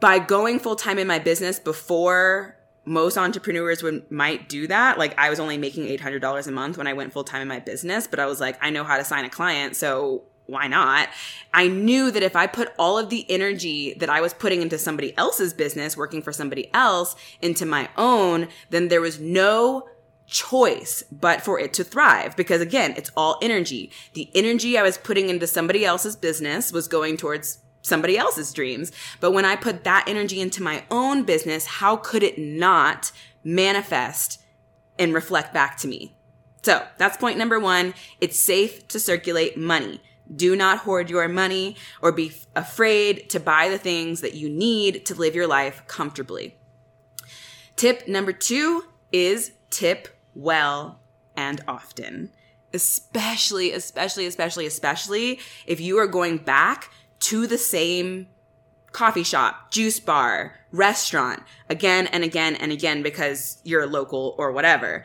by 0.00 0.18
going 0.18 0.58
full 0.58 0.76
time 0.76 0.98
in 0.98 1.06
my 1.06 1.18
business 1.18 1.58
before 1.60 2.56
most 2.88 3.18
entrepreneurs 3.18 3.82
would 3.82 4.10
might 4.10 4.48
do 4.48 4.66
that. 4.66 4.98
Like 4.98 5.16
I 5.18 5.30
was 5.30 5.38
only 5.38 5.58
making 5.58 5.86
$800 5.86 6.46
a 6.46 6.50
month 6.50 6.78
when 6.78 6.86
I 6.86 6.94
went 6.94 7.12
full 7.12 7.24
time 7.24 7.42
in 7.42 7.48
my 7.48 7.60
business, 7.60 8.06
but 8.06 8.18
I 8.18 8.26
was 8.26 8.40
like, 8.40 8.58
I 8.62 8.70
know 8.70 8.82
how 8.82 8.96
to 8.96 9.04
sign 9.04 9.24
a 9.24 9.30
client. 9.30 9.76
So 9.76 10.24
why 10.46 10.66
not? 10.66 11.10
I 11.52 11.68
knew 11.68 12.10
that 12.10 12.22
if 12.22 12.34
I 12.34 12.46
put 12.46 12.72
all 12.78 12.98
of 12.98 13.10
the 13.10 13.30
energy 13.30 13.94
that 13.94 14.08
I 14.08 14.22
was 14.22 14.32
putting 14.32 14.62
into 14.62 14.78
somebody 14.78 15.16
else's 15.18 15.52
business, 15.52 15.96
working 15.96 16.22
for 16.22 16.32
somebody 16.32 16.72
else, 16.72 17.14
into 17.42 17.66
my 17.66 17.90
own, 17.98 18.48
then 18.70 18.88
there 18.88 19.02
was 19.02 19.20
no 19.20 19.86
choice 20.26 21.02
but 21.10 21.40
for 21.40 21.58
it 21.58 21.72
to 21.74 21.84
thrive 21.84 22.36
because 22.36 22.60
again, 22.60 22.94
it's 22.96 23.10
all 23.16 23.38
energy. 23.42 23.90
The 24.14 24.30
energy 24.34 24.78
I 24.78 24.82
was 24.82 24.98
putting 24.98 25.28
into 25.28 25.46
somebody 25.46 25.84
else's 25.84 26.16
business 26.16 26.72
was 26.72 26.88
going 26.88 27.16
towards 27.16 27.58
somebody 27.88 28.16
else's 28.16 28.52
dreams. 28.52 28.92
But 29.20 29.32
when 29.32 29.44
I 29.44 29.56
put 29.56 29.84
that 29.84 30.04
energy 30.06 30.40
into 30.40 30.62
my 30.62 30.84
own 30.90 31.24
business, 31.24 31.66
how 31.66 31.96
could 31.96 32.22
it 32.22 32.38
not 32.38 33.10
manifest 33.42 34.40
and 34.98 35.14
reflect 35.14 35.52
back 35.52 35.76
to 35.78 35.88
me? 35.88 36.14
So 36.62 36.86
that's 36.98 37.16
point 37.16 37.38
number 37.38 37.58
one. 37.58 37.94
It's 38.20 38.38
safe 38.38 38.86
to 38.88 39.00
circulate 39.00 39.56
money. 39.56 40.00
Do 40.34 40.54
not 40.54 40.80
hoard 40.80 41.08
your 41.08 41.26
money 41.28 41.76
or 42.02 42.12
be 42.12 42.32
afraid 42.54 43.30
to 43.30 43.40
buy 43.40 43.68
the 43.68 43.78
things 43.78 44.20
that 44.20 44.34
you 44.34 44.50
need 44.50 45.06
to 45.06 45.14
live 45.14 45.34
your 45.34 45.46
life 45.46 45.82
comfortably. 45.86 46.56
Tip 47.76 48.06
number 48.08 48.32
two 48.32 48.84
is 49.12 49.52
tip 49.70 50.08
well 50.34 51.00
and 51.36 51.62
often. 51.66 52.30
Especially, 52.74 53.72
especially, 53.72 54.26
especially, 54.26 54.66
especially 54.66 55.40
if 55.64 55.80
you 55.80 55.96
are 55.98 56.06
going 56.06 56.36
back 56.36 56.90
to 57.20 57.46
the 57.46 57.58
same 57.58 58.28
coffee 58.92 59.22
shop, 59.22 59.70
juice 59.70 60.00
bar, 60.00 60.54
restaurant 60.72 61.42
again 61.68 62.06
and 62.08 62.24
again 62.24 62.54
and 62.54 62.72
again 62.72 63.02
because 63.02 63.60
you're 63.64 63.86
local 63.86 64.34
or 64.38 64.52
whatever. 64.52 65.04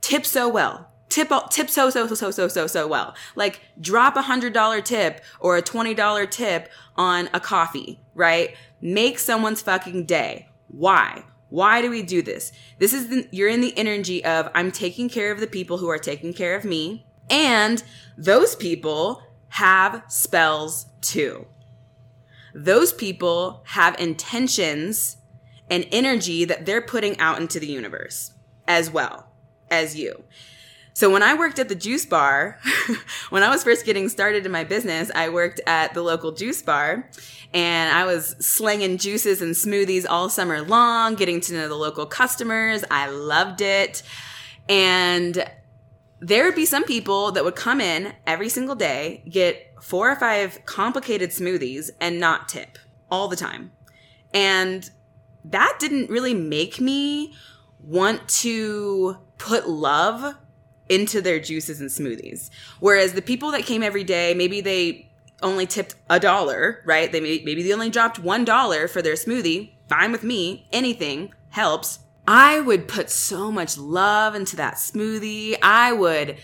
Tip 0.00 0.24
so 0.24 0.48
well. 0.48 0.90
Tip, 1.08 1.30
tip 1.50 1.70
so, 1.70 1.88
so, 1.88 2.06
so, 2.08 2.30
so, 2.30 2.48
so, 2.48 2.66
so, 2.66 2.86
well. 2.86 3.14
Like 3.36 3.60
drop 3.80 4.16
a 4.16 4.22
hundred 4.22 4.52
dollar 4.52 4.80
tip 4.80 5.20
or 5.40 5.56
a 5.56 5.62
$20 5.62 6.30
tip 6.30 6.68
on 6.96 7.28
a 7.32 7.40
coffee, 7.40 8.00
right? 8.14 8.56
Make 8.80 9.18
someone's 9.18 9.62
fucking 9.62 10.06
day. 10.06 10.48
Why? 10.68 11.24
Why 11.48 11.80
do 11.80 11.90
we 11.90 12.02
do 12.02 12.22
this? 12.22 12.52
This 12.78 12.92
is 12.92 13.08
the, 13.08 13.28
you're 13.30 13.48
in 13.48 13.60
the 13.60 13.76
energy 13.78 14.24
of 14.24 14.50
I'm 14.54 14.72
taking 14.72 15.08
care 15.08 15.30
of 15.30 15.38
the 15.38 15.46
people 15.46 15.78
who 15.78 15.88
are 15.88 15.98
taking 15.98 16.34
care 16.34 16.56
of 16.56 16.64
me. 16.64 17.06
And 17.30 17.82
those 18.16 18.56
people 18.56 19.22
have 19.56 20.02
spells 20.08 20.84
too. 21.00 21.46
Those 22.54 22.92
people 22.92 23.62
have 23.68 23.98
intentions 23.98 25.16
and 25.70 25.86
energy 25.90 26.44
that 26.44 26.66
they're 26.66 26.82
putting 26.82 27.18
out 27.18 27.40
into 27.40 27.58
the 27.58 27.66
universe 27.66 28.34
as 28.68 28.90
well 28.90 29.30
as 29.70 29.96
you. 29.96 30.24
So 30.92 31.10
when 31.10 31.22
I 31.22 31.32
worked 31.32 31.58
at 31.58 31.70
the 31.70 31.74
juice 31.74 32.04
bar, 32.04 32.58
when 33.30 33.42
I 33.42 33.48
was 33.48 33.64
first 33.64 33.86
getting 33.86 34.10
started 34.10 34.44
in 34.44 34.52
my 34.52 34.64
business, 34.64 35.10
I 35.14 35.30
worked 35.30 35.60
at 35.66 35.94
the 35.94 36.02
local 36.02 36.32
juice 36.32 36.60
bar 36.60 37.08
and 37.54 37.96
I 37.96 38.04
was 38.04 38.36
slinging 38.38 38.98
juices 38.98 39.40
and 39.40 39.54
smoothies 39.54 40.04
all 40.08 40.28
summer 40.28 40.60
long, 40.60 41.14
getting 41.14 41.40
to 41.40 41.54
know 41.54 41.68
the 41.68 41.74
local 41.74 42.04
customers. 42.04 42.84
I 42.90 43.08
loved 43.08 43.62
it. 43.62 44.02
And 44.68 45.46
there 46.20 46.44
would 46.44 46.54
be 46.54 46.66
some 46.66 46.84
people 46.84 47.32
that 47.32 47.44
would 47.44 47.56
come 47.56 47.80
in 47.80 48.14
every 48.26 48.48
single 48.48 48.74
day, 48.74 49.22
get 49.28 49.74
four 49.82 50.10
or 50.10 50.16
five 50.16 50.64
complicated 50.64 51.30
smoothies 51.30 51.90
and 52.00 52.18
not 52.18 52.48
tip 52.48 52.78
all 53.10 53.28
the 53.28 53.36
time. 53.36 53.72
And 54.32 54.88
that 55.44 55.76
didn't 55.78 56.10
really 56.10 56.34
make 56.34 56.80
me 56.80 57.34
want 57.80 58.28
to 58.28 59.18
put 59.38 59.68
love 59.68 60.34
into 60.88 61.20
their 61.20 61.38
juices 61.38 61.80
and 61.80 61.90
smoothies. 61.90 62.50
Whereas 62.80 63.12
the 63.12 63.22
people 63.22 63.50
that 63.52 63.64
came 63.64 63.82
every 63.82 64.04
day, 64.04 64.34
maybe 64.34 64.60
they 64.60 65.10
only 65.42 65.66
tipped 65.66 65.94
a 66.08 66.18
dollar, 66.18 66.82
right? 66.84 67.10
They 67.12 67.20
may, 67.20 67.42
maybe 67.44 67.62
they 67.62 67.72
only 67.72 67.90
dropped 67.90 68.18
one 68.18 68.44
dollar 68.44 68.88
for 68.88 69.02
their 69.02 69.14
smoothie. 69.14 69.72
Fine 69.88 70.12
with 70.12 70.24
me. 70.24 70.66
Anything 70.72 71.32
helps. 71.50 71.98
I 72.26 72.60
would 72.60 72.88
put 72.88 73.10
so 73.10 73.52
much 73.52 73.78
love 73.78 74.34
into 74.34 74.56
that 74.56 74.74
smoothie. 74.74 75.56
I 75.62 75.92
would 75.92 76.38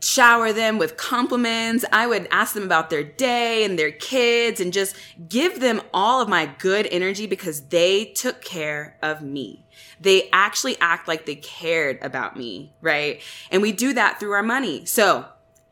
shower 0.00 0.52
them 0.52 0.78
with 0.78 0.96
compliments. 0.96 1.84
I 1.90 2.06
would 2.06 2.28
ask 2.30 2.54
them 2.54 2.62
about 2.64 2.90
their 2.90 3.02
day 3.02 3.64
and 3.64 3.78
their 3.78 3.90
kids 3.90 4.60
and 4.60 4.72
just 4.72 4.94
give 5.28 5.60
them 5.60 5.80
all 5.92 6.20
of 6.20 6.28
my 6.28 6.46
good 6.58 6.86
energy 6.90 7.26
because 7.26 7.62
they 7.68 8.06
took 8.06 8.42
care 8.42 8.98
of 9.02 9.22
me. 9.22 9.66
They 9.98 10.28
actually 10.32 10.76
act 10.80 11.08
like 11.08 11.24
they 11.24 11.36
cared 11.36 11.98
about 12.02 12.36
me, 12.36 12.74
right? 12.82 13.20
And 13.50 13.62
we 13.62 13.72
do 13.72 13.94
that 13.94 14.20
through 14.20 14.32
our 14.32 14.42
money. 14.42 14.84
So 14.84 15.24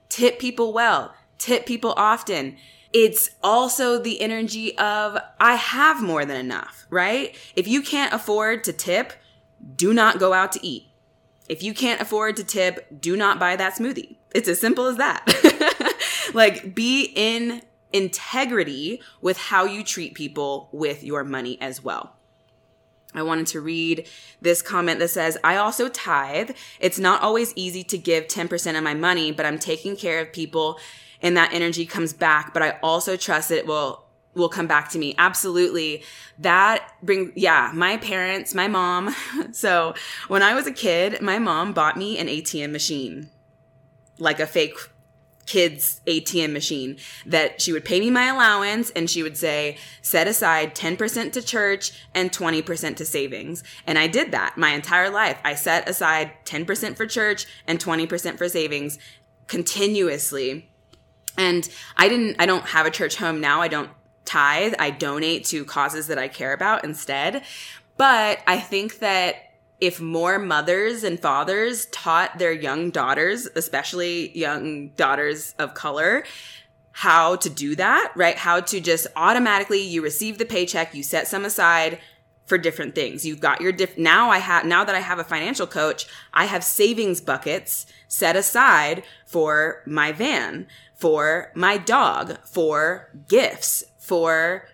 tip 0.08 0.38
people 0.38 0.72
well, 0.72 1.14
tip 1.38 1.66
people 1.66 1.92
often. 1.96 2.56
It's 2.92 3.30
also 3.42 3.98
the 3.98 4.20
energy 4.20 4.76
of 4.76 5.18
I 5.40 5.54
have 5.54 6.02
more 6.02 6.24
than 6.24 6.36
enough, 6.36 6.86
right? 6.90 7.36
If 7.56 7.66
you 7.66 7.82
can't 7.82 8.12
afford 8.12 8.64
to 8.64 8.72
tip, 8.72 9.14
do 9.76 9.94
not 9.94 10.18
go 10.18 10.32
out 10.32 10.52
to 10.52 10.66
eat. 10.66 10.88
If 11.48 11.62
you 11.62 11.74
can't 11.74 12.00
afford 12.00 12.36
to 12.36 12.44
tip, 12.44 13.00
do 13.00 13.16
not 13.16 13.38
buy 13.38 13.56
that 13.56 13.74
smoothie. 13.74 14.16
It's 14.34 14.48
as 14.48 14.60
simple 14.60 14.86
as 14.86 14.96
that. 14.96 15.26
like 16.34 16.74
be 16.74 17.12
in 17.14 17.62
integrity 17.92 19.00
with 19.20 19.36
how 19.36 19.64
you 19.64 19.84
treat 19.84 20.14
people 20.14 20.68
with 20.72 21.02
your 21.02 21.24
money 21.24 21.60
as 21.60 21.82
well. 21.82 22.16
I 23.14 23.22
wanted 23.22 23.46
to 23.48 23.60
read 23.60 24.08
this 24.40 24.62
comment 24.62 24.98
that 25.00 25.08
says, 25.08 25.36
I 25.44 25.56
also 25.56 25.88
tithe. 25.88 26.52
It's 26.80 26.98
not 26.98 27.20
always 27.20 27.52
easy 27.56 27.84
to 27.84 27.98
give 27.98 28.26
10% 28.26 28.76
of 28.76 28.82
my 28.82 28.94
money, 28.94 29.32
but 29.32 29.44
I'm 29.44 29.58
taking 29.58 29.96
care 29.96 30.20
of 30.20 30.32
people 30.32 30.78
and 31.22 31.36
that 31.36 31.52
energy 31.54 31.86
comes 31.86 32.12
back. 32.12 32.52
But 32.52 32.62
I 32.62 32.78
also 32.82 33.16
trust 33.16 33.48
that 33.48 33.58
it 33.58 33.66
will 33.66 34.04
will 34.34 34.48
come 34.48 34.66
back 34.66 34.88
to 34.90 34.98
me. 34.98 35.14
Absolutely. 35.18 36.02
That 36.38 36.88
bring 37.02 37.32
yeah, 37.36 37.70
my 37.74 37.96
parents, 37.98 38.54
my 38.54 38.68
mom. 38.68 39.14
So 39.52 39.94
when 40.28 40.42
I 40.42 40.54
was 40.54 40.66
a 40.66 40.72
kid, 40.72 41.20
my 41.20 41.38
mom 41.38 41.74
bought 41.74 41.98
me 41.98 42.16
an 42.16 42.26
ATM 42.26 42.70
machine, 42.70 43.28
like 44.18 44.40
a 44.40 44.46
fake 44.46 44.78
kids 45.44 46.00
ATM 46.06 46.52
machine 46.52 46.96
that 47.26 47.60
she 47.60 47.72
would 47.72 47.84
pay 47.84 48.00
me 48.00 48.10
my 48.10 48.28
allowance 48.28 48.90
and 48.90 49.10
she 49.10 49.22
would 49.22 49.36
say, 49.36 49.76
set 50.00 50.26
aside 50.26 50.74
10% 50.74 51.32
to 51.32 51.42
church 51.42 51.92
and 52.14 52.32
20% 52.32 52.96
to 52.96 53.04
savings. 53.04 53.62
And 53.86 53.98
I 53.98 54.06
did 54.06 54.32
that 54.32 54.56
my 54.56 54.70
entire 54.70 55.10
life. 55.10 55.38
I 55.44 55.54
set 55.54 55.88
aside 55.88 56.32
10% 56.44 56.96
for 56.96 57.06
church 57.06 57.46
and 57.66 57.78
20% 57.78 58.38
for 58.38 58.48
savings 58.48 58.98
continuously. 59.46 60.71
And 61.36 61.68
I 61.96 62.08
didn't, 62.08 62.36
I 62.38 62.46
don't 62.46 62.64
have 62.66 62.86
a 62.86 62.90
church 62.90 63.16
home 63.16 63.40
now. 63.40 63.60
I 63.62 63.68
don't 63.68 63.90
tithe. 64.24 64.74
I 64.78 64.90
donate 64.90 65.44
to 65.46 65.64
causes 65.64 66.06
that 66.08 66.18
I 66.18 66.28
care 66.28 66.52
about 66.52 66.84
instead. 66.84 67.42
But 67.96 68.40
I 68.46 68.58
think 68.58 68.98
that 69.00 69.36
if 69.80 70.00
more 70.00 70.38
mothers 70.38 71.02
and 71.02 71.18
fathers 71.18 71.86
taught 71.86 72.38
their 72.38 72.52
young 72.52 72.90
daughters, 72.90 73.48
especially 73.56 74.36
young 74.36 74.90
daughters 74.90 75.54
of 75.58 75.74
color, 75.74 76.24
how 76.92 77.36
to 77.36 77.50
do 77.50 77.74
that, 77.74 78.12
right? 78.14 78.36
How 78.36 78.60
to 78.60 78.80
just 78.80 79.06
automatically, 79.16 79.80
you 79.82 80.02
receive 80.02 80.38
the 80.38 80.44
paycheck, 80.44 80.94
you 80.94 81.02
set 81.02 81.26
some 81.26 81.44
aside 81.44 81.98
for 82.46 82.58
different 82.58 82.94
things. 82.94 83.24
You've 83.24 83.40
got 83.40 83.60
your 83.60 83.72
diff, 83.72 83.96
now 83.96 84.30
I 84.30 84.38
have, 84.38 84.66
now 84.66 84.84
that 84.84 84.94
I 84.94 85.00
have 85.00 85.18
a 85.18 85.24
financial 85.24 85.66
coach, 85.66 86.06
I 86.34 86.44
have 86.44 86.62
savings 86.62 87.20
buckets 87.20 87.86
set 88.08 88.36
aside 88.36 89.02
for 89.24 89.82
my 89.86 90.12
van, 90.12 90.66
for 91.02 91.50
my 91.56 91.76
dog, 91.78 92.38
for 92.44 93.10
gifts, 93.26 93.82
for 93.98 94.68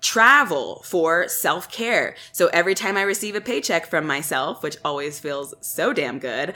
travel, 0.00 0.82
for 0.86 1.28
self 1.28 1.70
care. 1.70 2.16
So 2.32 2.46
every 2.46 2.74
time 2.74 2.96
I 2.96 3.02
receive 3.02 3.34
a 3.34 3.42
paycheck 3.42 3.84
from 3.86 4.06
myself, 4.06 4.62
which 4.62 4.78
always 4.82 5.20
feels 5.20 5.52
so 5.60 5.92
damn 5.92 6.18
good, 6.18 6.54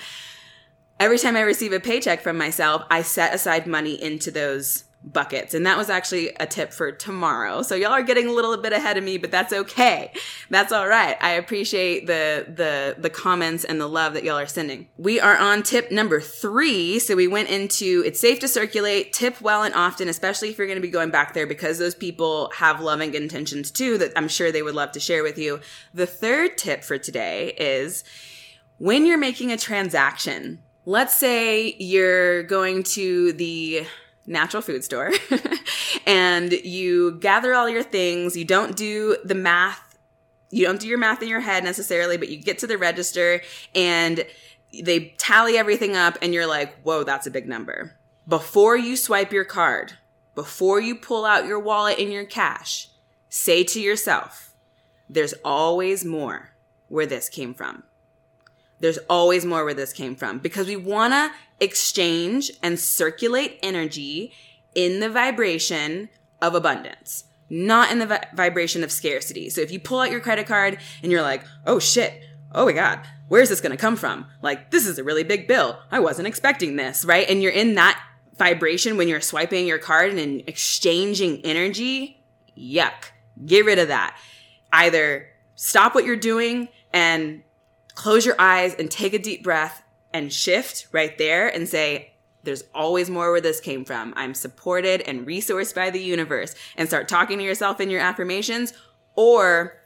every 0.99 1.19
time 1.19 1.37
I 1.37 1.43
receive 1.43 1.75
a 1.75 1.81
paycheck 1.81 2.23
from 2.23 2.39
myself, 2.39 2.83
I 2.91 3.03
set 3.03 3.35
aside 3.35 3.67
money 3.67 4.03
into 4.03 4.31
those 4.31 4.85
buckets. 5.03 5.55
And 5.55 5.65
that 5.65 5.79
was 5.79 5.89
actually 5.89 6.31
a 6.39 6.47
tip 6.47 6.73
for 6.73 6.93
tomorrow. 6.93 7.63
So 7.63 7.75
y'all 7.75 7.93
are 7.93 8.03
getting 8.03 8.27
a 8.27 8.33
little 8.33 8.57
bit 8.59 8.73
ahead 8.73 8.99
of 8.99 9.05
me, 9.05 9.17
but 9.17 9.31
that's 9.31 9.53
okay. 9.53 10.13
That's 10.51 10.73
all 10.73 10.87
right. 10.87 11.17
I 11.21 11.31
appreciate 11.33 12.07
the, 12.07 12.45
the, 12.47 12.97
the 12.99 13.09
comments 13.09 13.65
and 13.65 13.81
the 13.81 13.87
love 13.87 14.13
that 14.15 14.25
y'all 14.25 14.39
are 14.39 14.47
sending. 14.47 14.89
We 14.99 15.19
are 15.19 15.37
on 15.37 15.63
tip 15.63 15.91
number 15.91 16.21
three. 16.21 16.99
So 16.99 17.17
we 17.17 17.29
went 17.29 17.49
into 17.49 18.03
it's 18.05 18.21
safe 18.21 18.41
to 18.41 18.49
circulate, 18.49 19.13
tip 19.13 19.41
well 19.41 19.63
and 19.63 19.75
often, 19.75 20.09
especially 20.09 20.51
if 20.51 20.59
you're 20.59 20.67
going 20.67 20.77
to 20.77 20.83
be 20.83 20.91
going 20.91 21.11
back 21.11 21.33
there 21.33 21.47
because 21.47 21.79
those 21.79 21.95
people 21.95 22.53
have 22.57 22.81
loving 22.81 23.15
intentions 23.15 23.71
too 23.71 23.97
that 23.99 24.13
I'm 24.17 24.29
sure 24.29 24.53
they 24.53 24.63
would 24.63 24.75
love 24.75 24.93
to 24.93 25.01
share 25.01 25.23
with 25.23 25.39
you. 25.39 25.61
The 25.95 26.07
third 26.07 26.59
tip 26.59 26.85
for 26.85 26.99
today 26.99 27.55
is 27.59 28.05
when 28.77 29.07
you're 29.07 29.19
making 29.19 29.51
a 29.51 29.57
transaction, 29.57 30.61
let's 30.85 31.17
say 31.17 31.75
you're 31.79 32.43
going 32.43 32.83
to 32.83 33.33
the 33.33 33.87
natural 34.31 34.63
food 34.63 34.85
store 34.85 35.13
and 36.07 36.53
you 36.53 37.19
gather 37.21 37.53
all 37.53 37.69
your 37.69 37.83
things. 37.83 38.37
You 38.37 38.45
don't 38.45 38.77
do 38.77 39.17
the 39.25 39.35
math. 39.35 39.99
You 40.51 40.65
don't 40.65 40.81
do 40.81 40.89
your 40.89 40.99
math 40.99 41.21
in 41.23 41.29
your 41.29 41.41
head 41.41 41.65
necessarily, 41.65 42.17
but 42.17 42.29
you 42.29 42.37
get 42.39 42.59
to 42.61 42.67
the 42.67 42.79
register 42.79 43.43
and 43.75 44.25
they 44.83 45.15
tally 45.19 45.59
everything 45.59 45.97
up 45.97 46.17
and 46.23 46.33
you're 46.33 46.47
like, 46.47 46.81
whoa, 46.83 47.03
that's 47.05 47.27
a 47.27 47.31
big 47.31 47.49
number. 47.49 47.97
before 48.29 48.77
you 48.77 48.97
swipe 48.97 49.33
your 49.33 49.45
card, 49.45 49.95
before 50.37 50.81
you 50.81 50.95
pull 50.95 51.25
out 51.25 51.47
your 51.47 51.59
wallet 51.59 51.99
and 51.99 52.13
your 52.13 52.25
cash, 52.25 52.89
say 53.29 53.65
to 53.65 53.81
yourself, 53.81 54.55
there's 55.09 55.35
always 55.45 56.05
more 56.05 56.51
where 56.89 57.07
this 57.07 57.29
came 57.29 57.53
from. 57.55 57.83
There's 58.81 58.99
always 59.09 59.45
more 59.45 59.65
where 59.65 59.75
this 59.75 59.93
came 59.93 60.17
from 60.17 60.39
because 60.39 60.67
we 60.67 60.77
want 60.77 61.13
to 61.13 61.31
exchange 61.61 62.51
and 62.63 62.79
circulate 62.79 63.59
energy 63.63 64.33
in 64.75 65.01
the 65.01 65.09
vibration 65.11 66.09
of 66.41 66.55
abundance, 66.55 67.25
not 67.49 67.93
in 67.93 67.99
the 67.99 68.07
vi- 68.07 68.27
vibration 68.35 68.83
of 68.83 68.91
scarcity. 68.91 69.51
So 69.51 69.61
if 69.61 69.71
you 69.71 69.79
pull 69.79 70.01
out 70.01 70.11
your 70.11 70.21
credit 70.21 70.47
card 70.47 70.79
and 71.03 71.13
you're 71.13 71.23
like, 71.23 71.45
oh 71.67 71.79
shit, 71.79 72.23
oh 72.53 72.67
my 72.67 72.73
God, 72.73 73.01
where's 73.29 73.49
this 73.49 73.61
going 73.61 73.73
to 73.73 73.77
come 73.77 73.97
from? 73.97 74.27
Like, 74.43 74.71
this 74.71 74.87
is 74.87 74.99
a 74.99 75.05
really 75.05 75.25
big 75.25 75.47
bill. 75.47 75.79
I 75.91 76.01
wasn't 76.01 76.29
expecting 76.29 76.77
this, 76.77 77.05
right? 77.05 77.29
And 77.29 77.43
you're 77.43 77.53
in 77.53 77.75
that 77.75 78.03
vibration 78.37 78.97
when 78.97 79.07
you're 79.07 79.21
swiping 79.21 79.67
your 79.67 79.79
card 79.79 80.15
and 80.15 80.43
exchanging 80.47 81.45
energy. 81.45 82.25
Yuck. 82.57 83.11
Get 83.45 83.65
rid 83.65 83.79
of 83.79 83.89
that. 83.89 84.17
Either 84.73 85.29
stop 85.55 85.95
what 85.95 86.05
you're 86.05 86.17
doing 86.17 86.69
and 86.93 87.43
close 87.95 88.25
your 88.27 88.37
eyes 88.39 88.75
and 88.75 88.91
take 88.91 89.15
a 89.15 89.19
deep 89.19 89.43
breath 89.43 89.83
and 90.13 90.33
shift 90.33 90.89
right 90.93 91.17
there 91.19 91.49
and 91.49 91.69
say, 91.69 92.13
there's 92.43 92.65
always 92.75 93.11
more 93.11 93.31
where 93.31 93.41
this 93.41 93.61
came 93.61 93.85
from. 93.85 94.15
I'm 94.17 94.35
supported 94.35 95.03
and 95.03 95.27
resourced 95.27 95.75
by 95.75 95.91
the 95.91 96.01
universe 96.01 96.55
and 96.77 96.89
start 96.89 97.09
talking 97.09 97.39
to 97.39 97.45
yourself 97.45 97.81
in 97.81 97.91
your 97.91 98.01
affirmations 98.01 98.73
or 99.15 99.81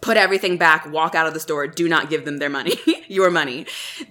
put 0.00 0.16
everything 0.16 0.58
back, 0.58 0.90
walk 0.90 1.14
out 1.14 1.26
of 1.26 1.34
the 1.34 1.40
store, 1.40 1.66
do 1.66 1.88
not 1.88 2.10
give 2.10 2.24
them 2.24 2.38
their 2.38 2.50
money, 2.50 2.74
your 3.08 3.30
money. 3.30 3.66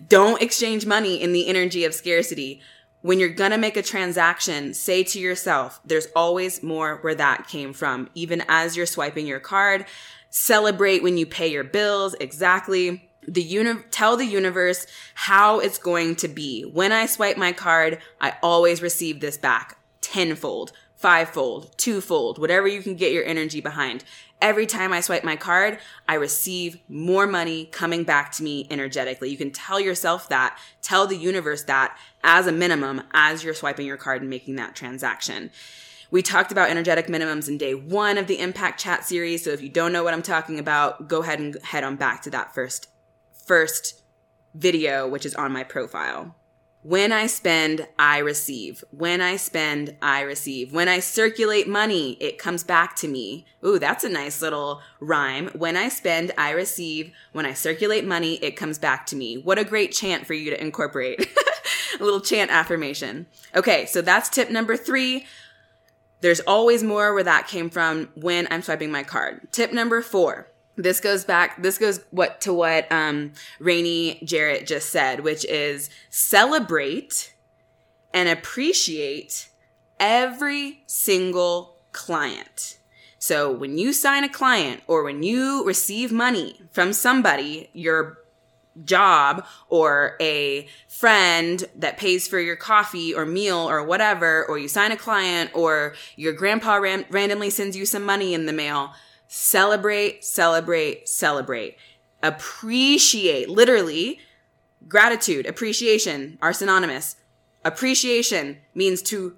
Don't 0.08 0.42
exchange 0.42 0.86
money 0.86 1.22
in 1.22 1.32
the 1.32 1.48
energy 1.48 1.86
of 1.86 1.94
scarcity. 1.94 2.62
When 3.01 3.20
you're 3.20 3.30
gonna 3.30 3.60
make 3.60 3.77
a 3.77 3.84
transaction, 3.84 4.74
say 4.74 5.04
to 5.04 5.20
yourself, 5.20 5.80
there's 5.86 6.08
always 6.15 6.63
more 6.63 6.98
where 6.98 7.13
that 7.15 7.48
came 7.48 7.72
from. 7.72 8.10
Even 8.15 8.44
as 8.48 8.75
you're 8.75 8.88
swiping 8.88 9.27
your 9.27 9.39
card, 9.39 9.86
celebrate 10.32 11.04
when 11.04 11.18
you 11.18 11.27
pay 11.27 11.48
your 11.48 11.63
bills, 11.63 12.15
exactly 12.20 13.05
the 13.27 13.44
uni- 13.44 13.84
tell 13.91 14.17
the 14.17 14.25
universe 14.25 14.88
how 15.13 15.60
it's 15.60 15.77
going 15.77 16.15
to 16.17 16.27
be. 16.27 16.63
When 16.63 16.91
I 16.91 17.05
swipe 17.05 17.38
my 17.38 17.51
card, 17.51 18.00
I 18.22 18.36
always 18.41 18.82
receive 18.82 19.20
this 19.20 19.38
back 19.38 19.77
tenfold, 20.01 20.72
fivefold, 20.96 21.75
twofold, 21.77 22.38
whatever 22.38 22.67
you 22.67 22.82
can 22.82 22.96
get 22.96 23.12
your 23.12 23.25
energy 23.25 23.60
behind. 23.60 24.03
Every 24.41 24.65
time 24.65 24.94
I 24.94 25.01
swipe 25.01 25.24
my 25.24 25.36
card, 25.36 25.79
I 26.08 26.15
receive 26.15 26.77
more 26.88 27.25
money 27.25 27.65
coming 27.65 28.03
back 28.03 28.32
to 28.34 28.44
me 28.44 28.67
energetically. 28.70 29.29
You 29.29 29.38
can 29.38 29.51
tell 29.51 29.79
yourself 29.79 30.29
that, 30.29 30.58
tell 30.82 31.08
the 31.08 31.17
universe 31.17 31.63
that 31.63 31.98
as 32.24 32.46
a 32.46 32.51
minimum 32.51 33.01
as 33.13 33.44
you're 33.44 33.53
swiping 33.53 33.88
your 33.88 33.98
card 33.98 34.22
and 34.22 34.29
making 34.29 34.55
that 34.58 34.75
transaction. 34.75 35.51
We 36.12 36.22
talked 36.22 36.51
about 36.51 36.70
energetic 36.70 37.08
minimums 37.08 37.48
in 37.48 37.58
day 37.58 37.74
one 37.74 38.17
of 38.17 38.27
the 38.27 38.39
Impact 38.39 38.79
Chat 38.79 39.05
series. 39.05 39.44
So 39.44 39.50
if 39.50 39.62
you 39.62 39.70
don't 39.70 39.91
know 39.91 40.03
what 40.03 40.13
I'm 40.13 40.22
talking 40.22 40.60
about, 40.60 41.08
go 41.08 41.24
ahead 41.24 41.39
and 41.39 41.58
head 41.63 41.84
on 41.84 41.96
back 41.96 42.22
to 42.24 42.29
that 42.29 42.53
first 42.53 42.88
first 43.46 44.02
video, 44.54 45.08
which 45.08 45.25
is 45.25 45.36
on 45.36 45.52
my 45.52 45.64
profile. 45.64 46.36
When 46.86 47.12
I 47.12 47.25
spend, 47.25 47.88
I 47.98 48.20
receive. 48.20 48.84
When 48.92 49.20
I 49.20 49.38
spend, 49.38 49.96
I 50.04 50.22
receive. 50.22 50.72
When 50.72 50.88
I 50.88 51.00
circulate 51.00 51.68
money, 51.68 52.12
it 52.22 52.38
comes 52.38 52.64
back 52.64 52.96
to 52.98 53.08
me. 53.08 53.48
Ooh, 53.66 53.80
that's 53.80 54.04
a 54.04 54.10
nice 54.10 54.40
little 54.40 54.82
rhyme. 55.00 55.48
When 55.56 55.75
I 55.75 55.90
spend, 55.90 56.32
I 56.38 56.52
receive. 56.52 57.12
When 57.32 57.44
I 57.44 57.54
circulate 57.54 58.06
money, 58.06 58.36
it 58.36 58.56
comes 58.56 58.78
back 58.78 59.08
to 59.08 59.16
me. 59.16 59.36
What 59.36 59.58
a 59.58 59.64
great 59.64 59.94
chant 59.94 60.28
for 60.28 60.36
you 60.36 60.52
to 60.52 60.62
incorporate. 60.62 61.28
a 62.00 62.04
little 62.04 62.22
chant 62.22 62.52
affirmation. 62.52 63.25
Okay, 63.56 63.88
so 63.88 64.02
that's 64.04 64.30
tip 64.30 64.52
number 64.52 64.78
three. 64.78 65.25
There's 66.22 66.42
always 66.42 66.84
more 66.84 67.16
where 67.16 67.24
that 67.24 67.48
came 67.48 67.72
from 67.72 68.10
when 68.14 68.48
I'm 68.52 68.62
swiping 68.62 68.92
my 68.92 69.02
card. 69.02 69.52
Tip 69.52 69.74
number 69.74 70.04
four 70.04 70.52
this 70.75 71.00
goes 71.00 71.24
back 71.24 71.62
this 71.62 71.77
goes 71.77 72.01
what 72.12 72.41
to 72.41 72.53
what 72.53 72.91
um 72.91 73.32
Rainey 73.60 74.20
Jarrett 74.24 74.67
just 74.67 74.89
said, 74.89 75.22
which 75.22 75.46
is 75.46 75.89
celebrate 76.10 77.34
and 78.13 78.29
appreciate 78.29 79.50
every 80.00 80.84
single 80.88 81.78
client. 81.91 82.78
So 83.17 83.52
when 83.52 83.78
you 83.78 83.91
sign 83.91 84.23
a 84.23 84.30
client 84.30 84.84
or 84.88 85.04
when 85.04 85.23
you 85.23 85.65
receive 85.65 86.12
money 86.12 86.62
from 86.71 86.93
somebody, 86.93 87.69
your 87.73 88.19
job 88.84 89.45
or 89.69 90.17
a 90.19 90.67
friend 90.88 91.63
that 91.76 91.97
pays 91.97 92.28
for 92.28 92.39
your 92.39 92.56
coffee 92.56 93.13
or 93.13 93.26
meal 93.26 93.69
or 93.69 93.84
whatever, 93.84 94.45
or 94.45 94.58
you 94.58 94.67
sign 94.67 94.91
a 94.91 94.97
client 94.97 95.50
or 95.54 95.95
your 96.15 96.34
grandpa 96.34 96.76
ram- 96.76 97.06
randomly 97.10 97.50
sends 97.50 97.76
you 97.76 97.86
some 97.86 98.04
money 98.04 98.34
in 98.34 98.45
the 98.45 98.54
mail, 98.54 98.93
Celebrate, 99.38 100.24
celebrate, 100.24 101.10
celebrate. 101.10 101.76
Appreciate, 102.24 103.50
literally, 103.50 104.19
gratitude, 104.88 105.45
appreciation 105.45 106.38
are 106.41 106.54
synonymous. 106.54 107.17
Appreciation 107.65 108.60
means 108.74 109.02
to 109.02 109.36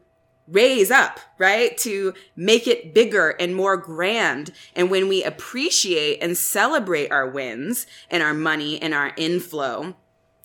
raise 0.47 0.91
up, 0.91 1.19
right? 1.39 1.75
To 1.79 2.13
make 2.35 2.67
it 2.67 2.93
bigger 2.93 3.31
and 3.39 3.55
more 3.55 3.75
grand. 3.75 4.51
And 4.75 4.91
when 4.91 5.07
we 5.07 5.23
appreciate 5.23 6.19
and 6.21 6.37
celebrate 6.37 7.11
our 7.11 7.27
wins 7.27 7.87
and 8.11 8.21
our 8.21 8.35
money 8.35 8.79
and 8.79 8.93
our 8.93 9.13
inflow, 9.17 9.95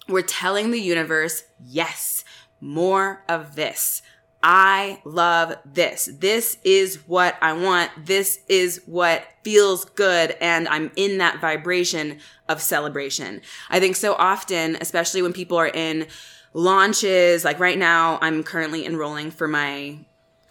we're 0.08 0.22
telling 0.22 0.70
the 0.70 0.80
universe, 0.80 1.44
yes, 1.62 2.24
more 2.58 3.22
of 3.28 3.54
this. 3.54 4.00
I 4.42 5.00
love 5.04 5.54
this. 5.64 6.08
This 6.12 6.58
is 6.64 6.96
what 7.06 7.36
I 7.40 7.52
want. 7.52 7.90
This 8.04 8.40
is 8.48 8.82
what 8.86 9.24
feels 9.44 9.84
good. 9.84 10.36
And 10.40 10.66
I'm 10.68 10.90
in 10.96 11.18
that 11.18 11.40
vibration 11.40 12.18
of 12.48 12.60
celebration. 12.60 13.40
I 13.70 13.78
think 13.78 13.96
so 13.96 14.14
often, 14.14 14.76
especially 14.80 15.22
when 15.22 15.32
people 15.32 15.58
are 15.58 15.68
in 15.68 16.06
launches, 16.54 17.44
like 17.44 17.60
right 17.60 17.78
now, 17.78 18.18
I'm 18.20 18.42
currently 18.42 18.84
enrolling 18.84 19.30
for 19.30 19.46
my 19.46 19.98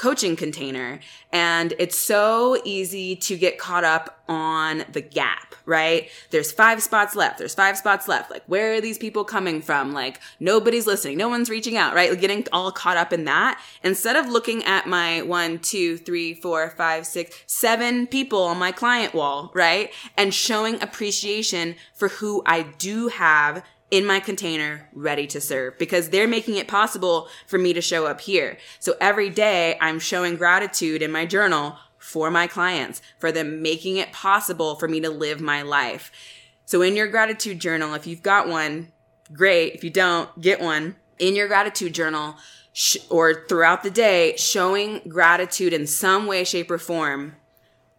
coaching 0.01 0.35
container. 0.35 0.99
And 1.31 1.75
it's 1.77 1.95
so 1.95 2.59
easy 2.65 3.15
to 3.17 3.37
get 3.37 3.59
caught 3.59 3.83
up 3.83 4.19
on 4.27 4.83
the 4.91 5.01
gap, 5.01 5.53
right? 5.67 6.09
There's 6.31 6.51
five 6.51 6.81
spots 6.81 7.15
left. 7.15 7.37
There's 7.37 7.53
five 7.53 7.77
spots 7.77 8.07
left. 8.07 8.31
Like, 8.31 8.41
where 8.47 8.73
are 8.73 8.81
these 8.81 8.97
people 8.97 9.23
coming 9.23 9.61
from? 9.61 9.93
Like, 9.93 10.19
nobody's 10.39 10.87
listening. 10.87 11.19
No 11.19 11.29
one's 11.29 11.51
reaching 11.51 11.77
out, 11.77 11.93
right? 11.93 12.19
Getting 12.19 12.47
all 12.51 12.71
caught 12.71 12.97
up 12.97 13.13
in 13.13 13.25
that. 13.25 13.61
Instead 13.83 14.15
of 14.15 14.27
looking 14.27 14.63
at 14.63 14.87
my 14.87 15.21
one, 15.21 15.59
two, 15.59 15.97
three, 15.97 16.33
four, 16.33 16.71
five, 16.71 17.05
six, 17.05 17.37
seven 17.45 18.07
people 18.07 18.41
on 18.41 18.57
my 18.57 18.71
client 18.71 19.13
wall, 19.13 19.51
right? 19.53 19.93
And 20.17 20.33
showing 20.33 20.81
appreciation 20.81 21.75
for 21.93 22.07
who 22.07 22.41
I 22.47 22.63
do 22.63 23.09
have 23.09 23.63
in 23.91 24.05
my 24.05 24.21
container 24.21 24.87
ready 24.93 25.27
to 25.27 25.41
serve 25.41 25.77
because 25.77 26.09
they're 26.09 26.27
making 26.27 26.55
it 26.55 26.67
possible 26.67 27.27
for 27.45 27.57
me 27.57 27.73
to 27.73 27.81
show 27.81 28.07
up 28.07 28.21
here. 28.21 28.57
So 28.79 28.95
every 29.01 29.29
day 29.29 29.77
I'm 29.81 29.99
showing 29.99 30.37
gratitude 30.37 31.01
in 31.01 31.11
my 31.11 31.25
journal 31.25 31.77
for 31.97 32.31
my 32.31 32.47
clients, 32.47 33.01
for 33.19 33.31
them 33.31 33.61
making 33.61 33.97
it 33.97 34.13
possible 34.13 34.75
for 34.75 34.87
me 34.87 35.01
to 35.01 35.09
live 35.09 35.39
my 35.41 35.61
life. 35.61 36.11
So 36.65 36.81
in 36.81 36.95
your 36.95 37.07
gratitude 37.07 37.59
journal, 37.59 37.93
if 37.93 38.07
you've 38.07 38.23
got 38.23 38.47
one, 38.47 38.91
great. 39.33 39.75
If 39.75 39.83
you 39.83 39.89
don't, 39.89 40.41
get 40.41 40.61
one. 40.61 40.95
In 41.19 41.35
your 41.35 41.47
gratitude 41.47 41.93
journal 41.93 42.37
sh- 42.73 42.97
or 43.09 43.45
throughout 43.47 43.83
the 43.83 43.91
day, 43.91 44.35
showing 44.37 45.01
gratitude 45.07 45.73
in 45.73 45.85
some 45.85 46.25
way, 46.25 46.43
shape, 46.43 46.71
or 46.71 46.77
form 46.77 47.35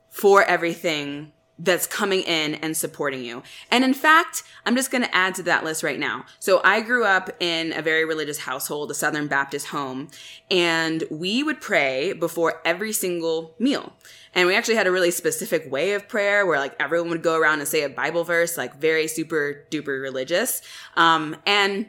for 0.08 0.42
everything 0.42 1.31
that's 1.58 1.86
coming 1.86 2.22
in 2.22 2.54
and 2.56 2.76
supporting 2.76 3.24
you. 3.24 3.42
And 3.70 3.84
in 3.84 3.94
fact, 3.94 4.42
I'm 4.66 4.74
just 4.74 4.90
going 4.90 5.04
to 5.04 5.14
add 5.14 5.34
to 5.36 5.42
that 5.44 5.64
list 5.64 5.82
right 5.82 5.98
now. 5.98 6.24
So 6.40 6.60
I 6.64 6.80
grew 6.80 7.04
up 7.04 7.30
in 7.40 7.72
a 7.72 7.82
very 7.82 8.04
religious 8.04 8.38
household, 8.38 8.90
a 8.90 8.94
Southern 8.94 9.28
Baptist 9.28 9.68
home, 9.68 10.08
and 10.50 11.04
we 11.10 11.42
would 11.42 11.60
pray 11.60 12.14
before 12.14 12.60
every 12.64 12.92
single 12.92 13.54
meal. 13.58 13.92
And 14.34 14.48
we 14.48 14.56
actually 14.56 14.76
had 14.76 14.86
a 14.86 14.92
really 14.92 15.10
specific 15.10 15.70
way 15.70 15.92
of 15.92 16.08
prayer 16.08 16.46
where 16.46 16.58
like 16.58 16.74
everyone 16.80 17.10
would 17.10 17.22
go 17.22 17.38
around 17.38 17.60
and 17.60 17.68
say 17.68 17.82
a 17.82 17.88
Bible 17.88 18.24
verse, 18.24 18.56
like 18.56 18.76
very 18.76 19.06
super 19.06 19.66
duper 19.70 20.00
religious. 20.00 20.62
Um, 20.96 21.36
and 21.46 21.86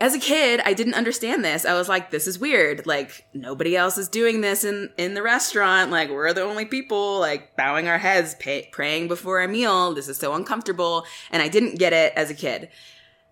as 0.00 0.14
a 0.14 0.18
kid, 0.18 0.60
I 0.64 0.74
didn't 0.74 0.94
understand 0.94 1.44
this. 1.44 1.64
I 1.64 1.74
was 1.74 1.88
like, 1.88 2.10
this 2.10 2.28
is 2.28 2.38
weird. 2.38 2.86
Like, 2.86 3.26
nobody 3.34 3.76
else 3.76 3.98
is 3.98 4.08
doing 4.08 4.40
this 4.40 4.62
in, 4.62 4.90
in 4.96 5.14
the 5.14 5.22
restaurant. 5.22 5.90
Like, 5.90 6.08
we're 6.08 6.32
the 6.32 6.42
only 6.42 6.64
people, 6.64 7.18
like, 7.18 7.56
bowing 7.56 7.88
our 7.88 7.98
heads, 7.98 8.36
pay, 8.36 8.68
praying 8.70 9.08
before 9.08 9.42
a 9.42 9.48
meal. 9.48 9.94
This 9.94 10.08
is 10.08 10.16
so 10.16 10.34
uncomfortable. 10.34 11.04
And 11.32 11.42
I 11.42 11.48
didn't 11.48 11.80
get 11.80 11.92
it 11.92 12.12
as 12.14 12.30
a 12.30 12.34
kid. 12.34 12.68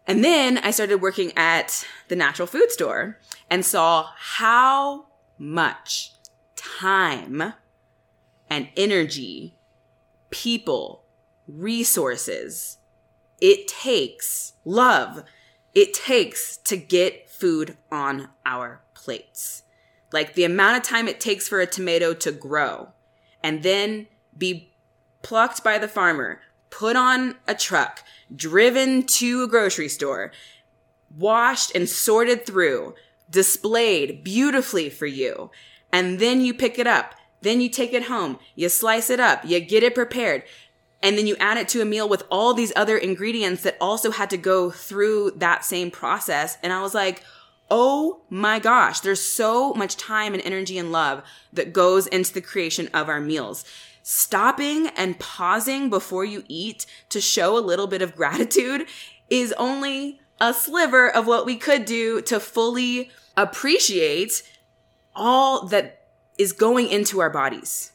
And 0.09 0.25
then 0.25 0.59
I 0.59 0.73
started 0.73 1.01
working 1.01 1.33
at 1.37 1.87
the 2.09 2.17
natural 2.17 2.47
food 2.47 2.71
store 2.73 3.21
and 3.49 3.65
saw 3.65 4.11
how 4.17 5.07
much 5.39 6.13
time 6.57 7.55
and 8.51 8.69
energy, 8.77 9.57
people, 10.31 11.05
resources 11.47 12.79
it 13.41 13.69
takes, 13.69 14.55
love 14.65 15.23
it 15.77 15.93
takes 15.93 16.57
to 16.57 16.75
get 16.75 17.29
food 17.29 17.77
on 17.93 18.31
our 18.47 18.81
plates. 18.95 19.63
Like 20.11 20.33
the 20.33 20.45
amount 20.45 20.79
of 20.79 20.83
time 20.83 21.07
it 21.07 21.21
takes 21.21 21.47
for 21.47 21.61
a 21.61 21.67
tomato 21.67 22.15
to 22.15 22.33
grow 22.33 22.89
and 23.43 23.63
then 23.63 24.07
be 24.37 24.73
plucked 25.23 25.63
by 25.63 25.77
the 25.77 25.87
farmer, 25.87 26.41
put 26.71 26.97
on 26.97 27.35
a 27.47 27.55
truck, 27.55 28.03
driven 28.35 29.03
to 29.03 29.43
a 29.43 29.49
grocery 29.49 29.91
store, 29.91 30.33
washed 31.15 31.75
and 31.75 31.87
sorted 31.87 32.47
through, 32.47 32.95
displayed 33.29 34.25
beautifully 34.25 34.89
for 34.89 35.07
you. 35.07 35.51
And 35.93 36.19
then 36.19 36.41
you 36.41 36.55
pick 36.55 36.79
it 36.79 36.87
up. 36.87 37.15
Then 37.43 37.61
you 37.61 37.69
take 37.69 37.93
it 37.93 38.05
home. 38.05 38.39
You 38.55 38.71
slice 38.71 39.11
it 39.11 39.21
up. 39.21 39.45
You 39.45 39.61
get 39.61 39.83
it 39.83 39.95
prepared. 39.95 40.45
And 41.03 41.17
then 41.17 41.27
you 41.27 41.37
add 41.39 41.59
it 41.59 41.69
to 41.69 41.83
a 41.83 41.85
meal 41.85 42.09
with 42.09 42.25
all 42.31 42.55
these 42.55 42.73
other 42.75 42.97
ingredients 42.97 43.63
that 43.63 43.77
also 43.81 44.11
had 44.11 44.31
to 44.31 44.37
go 44.37 44.71
through 44.71 45.33
that 45.37 45.65
same 45.65 45.91
process. 45.91 46.59
And 46.63 46.73
I 46.73 46.83
was 46.83 46.95
like, 46.95 47.23
Oh 47.69 48.21
my 48.31 48.59
gosh, 48.61 49.01
there's 49.01 49.21
so 49.21 49.75
much 49.75 49.97
time 49.97 50.35
and 50.35 50.43
energy 50.45 50.79
and 50.79 50.93
love 50.93 51.23
that 51.53 51.73
goes 51.73 52.07
into 52.07 52.33
the 52.33 52.41
creation 52.41 52.89
of 52.95 53.09
our 53.09 53.21
meals. 53.21 53.65
Stopping 54.03 54.89
and 54.97 55.19
pausing 55.19 55.91
before 55.91 56.25
you 56.25 56.45
eat 56.47 56.87
to 57.09 57.21
show 57.21 57.59
a 57.59 57.61
little 57.61 57.89
bit 57.89 58.03
of 58.03 58.15
gratitude 58.15 58.87
is 59.29 59.53
only 59.55 60.21
a 60.41 60.55
sliver 60.55 61.11
of 61.11 61.27
what 61.27 61.45
we 61.45 61.57
could 61.57 61.85
do 61.85 62.21
to 62.23 62.39
fully 62.39 63.11
appreciate 63.37 64.43
all 65.15 65.67
that 65.67 66.07
is 66.39 66.53
going 66.53 66.89
into 66.89 67.21
our 67.21 67.31
bodies 67.31 67.93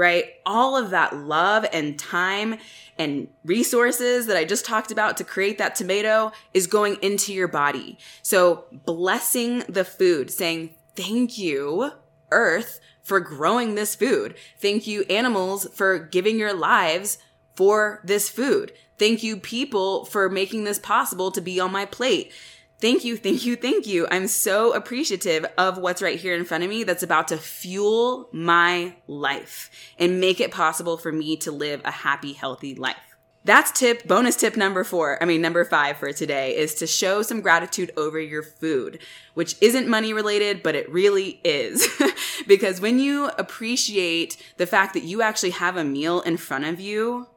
right? 0.00 0.36
All 0.46 0.78
of 0.78 0.90
that 0.90 1.14
love 1.14 1.66
and 1.74 1.98
time 1.98 2.56
and 2.98 3.28
resources 3.44 4.26
that 4.26 4.36
I 4.36 4.46
just 4.46 4.64
talked 4.64 4.90
about 4.90 5.18
to 5.18 5.24
create 5.24 5.58
that 5.58 5.74
tomato 5.74 6.32
is 6.54 6.66
going 6.66 6.96
into 7.02 7.34
your 7.34 7.48
body. 7.48 7.98
So 8.22 8.64
blessing 8.86 9.58
the 9.68 9.84
food, 9.84 10.30
saying, 10.30 10.74
thank 10.96 11.36
you, 11.36 11.92
earth, 12.30 12.80
for 13.02 13.20
growing 13.20 13.74
this 13.74 13.94
food. 13.94 14.36
Thank 14.58 14.86
you, 14.86 15.02
animals, 15.10 15.68
for 15.74 15.98
giving 15.98 16.38
your 16.38 16.54
lives 16.54 17.18
for 17.54 18.00
this 18.02 18.30
food. 18.30 18.72
Thank 18.98 19.22
you, 19.22 19.36
people, 19.36 20.06
for 20.06 20.30
making 20.30 20.64
this 20.64 20.78
possible 20.78 21.30
to 21.32 21.42
be 21.42 21.60
on 21.60 21.72
my 21.72 21.84
plate. 21.84 22.32
Thank 22.80 23.04
you, 23.04 23.18
thank 23.18 23.44
you, 23.44 23.56
thank 23.56 23.86
you. 23.86 24.08
I'm 24.10 24.26
so 24.26 24.72
appreciative 24.72 25.44
of 25.58 25.76
what's 25.76 26.00
right 26.00 26.18
here 26.18 26.34
in 26.34 26.46
front 26.46 26.64
of 26.64 26.70
me 26.70 26.82
that's 26.82 27.02
about 27.02 27.28
to 27.28 27.36
fuel 27.36 28.30
my 28.32 28.94
life 29.06 29.70
and 29.98 30.18
make 30.18 30.40
it 30.40 30.50
possible 30.50 30.96
for 30.96 31.12
me 31.12 31.36
to 31.38 31.52
live 31.52 31.82
a 31.84 31.90
happy, 31.90 32.32
healthy 32.32 32.74
life. 32.74 32.96
That's 33.44 33.70
tip, 33.72 34.06
bonus 34.06 34.36
tip 34.36 34.56
number 34.56 34.84
four, 34.84 35.22
I 35.22 35.26
mean, 35.26 35.42
number 35.42 35.64
five 35.64 35.98
for 35.98 36.12
today 36.12 36.56
is 36.56 36.74
to 36.76 36.86
show 36.86 37.22
some 37.22 37.40
gratitude 37.40 37.90
over 37.96 38.20
your 38.20 38.42
food, 38.42 38.98
which 39.34 39.56
isn't 39.60 39.88
money 39.88 40.12
related, 40.12 40.62
but 40.62 40.74
it 40.74 40.90
really 40.90 41.40
is. 41.44 41.86
because 42.46 42.80
when 42.80 42.98
you 42.98 43.28
appreciate 43.38 44.36
the 44.56 44.66
fact 44.66 44.94
that 44.94 45.04
you 45.04 45.20
actually 45.20 45.50
have 45.50 45.76
a 45.76 45.84
meal 45.84 46.20
in 46.22 46.36
front 46.36 46.66
of 46.66 46.80
you, 46.80 47.28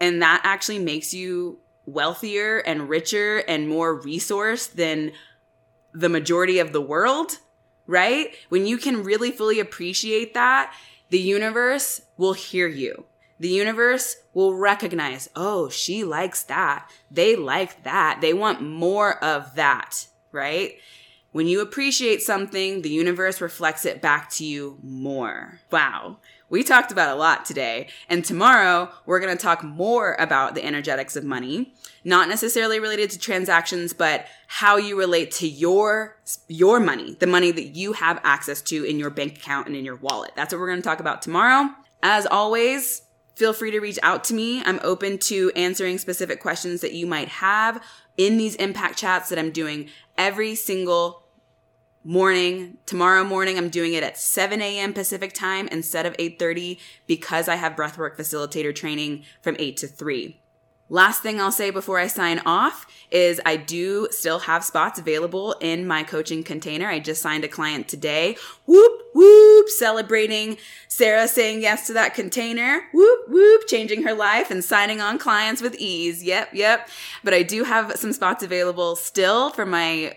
and 0.00 0.20
that 0.22 0.40
actually 0.42 0.80
makes 0.80 1.14
you 1.14 1.60
wealthier 1.86 2.58
and 2.58 2.88
richer 2.88 3.38
and 3.38 3.68
more 3.68 4.00
resourced 4.00 4.72
than 4.72 5.12
the 5.92 6.08
majority 6.08 6.58
of 6.58 6.72
the 6.72 6.80
world, 6.80 7.38
right? 7.86 8.34
When 8.48 8.66
you 8.66 8.78
can 8.78 9.02
really 9.02 9.30
fully 9.30 9.60
appreciate 9.60 10.34
that, 10.34 10.74
the 11.10 11.18
universe 11.18 12.02
will 12.16 12.32
hear 12.32 12.68
you. 12.68 13.04
The 13.38 13.48
universe 13.48 14.16
will 14.32 14.54
recognize, 14.54 15.28
oh, 15.34 15.68
she 15.68 16.04
likes 16.04 16.44
that. 16.44 16.88
They 17.10 17.34
like 17.34 17.82
that. 17.82 18.20
They 18.20 18.32
want 18.32 18.62
more 18.62 19.22
of 19.22 19.56
that, 19.56 20.06
right? 20.30 20.74
When 21.32 21.48
you 21.48 21.62
appreciate 21.62 22.22
something, 22.22 22.82
the 22.82 22.90
universe 22.90 23.40
reflects 23.40 23.86
it 23.86 24.02
back 24.02 24.28
to 24.32 24.44
you 24.44 24.78
more. 24.82 25.60
Wow. 25.70 26.18
We 26.50 26.62
talked 26.62 26.92
about 26.92 27.16
a 27.16 27.18
lot 27.18 27.46
today. 27.46 27.88
And 28.10 28.22
tomorrow, 28.22 28.90
we're 29.06 29.18
going 29.18 29.34
to 29.34 29.42
talk 29.42 29.64
more 29.64 30.14
about 30.18 30.54
the 30.54 30.62
energetics 30.62 31.16
of 31.16 31.24
money, 31.24 31.72
not 32.04 32.28
necessarily 32.28 32.78
related 32.78 33.08
to 33.12 33.18
transactions, 33.18 33.94
but 33.94 34.26
how 34.46 34.76
you 34.76 34.98
relate 34.98 35.30
to 35.32 35.48
your, 35.48 36.18
your 36.48 36.78
money, 36.78 37.16
the 37.18 37.26
money 37.26 37.50
that 37.50 37.74
you 37.74 37.94
have 37.94 38.20
access 38.22 38.60
to 38.62 38.84
in 38.84 38.98
your 38.98 39.08
bank 39.08 39.38
account 39.38 39.66
and 39.66 39.74
in 39.74 39.86
your 39.86 39.96
wallet. 39.96 40.32
That's 40.36 40.52
what 40.52 40.60
we're 40.60 40.68
going 40.68 40.82
to 40.82 40.86
talk 40.86 41.00
about 41.00 41.22
tomorrow. 41.22 41.70
As 42.02 42.26
always, 42.26 43.00
feel 43.36 43.54
free 43.54 43.70
to 43.70 43.80
reach 43.80 43.98
out 44.02 44.22
to 44.24 44.34
me. 44.34 44.62
I'm 44.62 44.80
open 44.82 45.16
to 45.20 45.50
answering 45.56 45.96
specific 45.96 46.40
questions 46.40 46.82
that 46.82 46.92
you 46.92 47.06
might 47.06 47.28
have 47.28 47.82
in 48.18 48.36
these 48.36 48.56
impact 48.56 48.98
chats 48.98 49.30
that 49.30 49.38
I'm 49.38 49.50
doing 49.50 49.88
every 50.18 50.54
single 50.54 51.21
morning 52.04 52.78
tomorrow 52.84 53.22
morning 53.22 53.56
i'm 53.56 53.68
doing 53.68 53.94
it 53.94 54.02
at 54.02 54.18
7 54.18 54.60
a.m 54.60 54.92
pacific 54.92 55.32
time 55.32 55.68
instead 55.68 56.04
of 56.04 56.16
8.30 56.16 56.78
because 57.06 57.48
i 57.48 57.54
have 57.54 57.76
breathwork 57.76 58.16
facilitator 58.16 58.74
training 58.74 59.22
from 59.40 59.54
8 59.58 59.76
to 59.76 59.86
3 59.86 60.36
last 60.88 61.22
thing 61.22 61.40
i'll 61.40 61.52
say 61.52 61.70
before 61.70 62.00
i 62.00 62.08
sign 62.08 62.40
off 62.44 62.86
is 63.12 63.40
i 63.46 63.56
do 63.56 64.08
still 64.10 64.40
have 64.40 64.64
spots 64.64 64.98
available 64.98 65.54
in 65.60 65.86
my 65.86 66.02
coaching 66.02 66.42
container. 66.42 66.88
I 66.88 66.98
just 66.98 67.22
signed 67.22 67.44
a 67.44 67.48
client 67.48 67.86
today. 67.86 68.36
Whoop 68.66 69.02
whoop 69.14 69.68
celebrating 69.68 70.56
sarah 70.88 71.28
saying 71.28 71.60
yes 71.60 71.86
to 71.86 71.92
that 71.92 72.14
container. 72.14 72.88
Whoop 72.92 73.28
whoop 73.28 73.68
changing 73.68 74.02
her 74.02 74.14
life 74.14 74.50
and 74.50 74.64
signing 74.64 75.00
on 75.00 75.18
clients 75.18 75.62
with 75.62 75.76
ease. 75.76 76.24
Yep 76.24 76.50
yep. 76.54 76.88
But 77.22 77.34
i 77.34 77.42
do 77.42 77.64
have 77.64 77.92
some 77.96 78.12
spots 78.12 78.42
available 78.42 78.96
still 78.96 79.50
for 79.50 79.66
my 79.66 80.16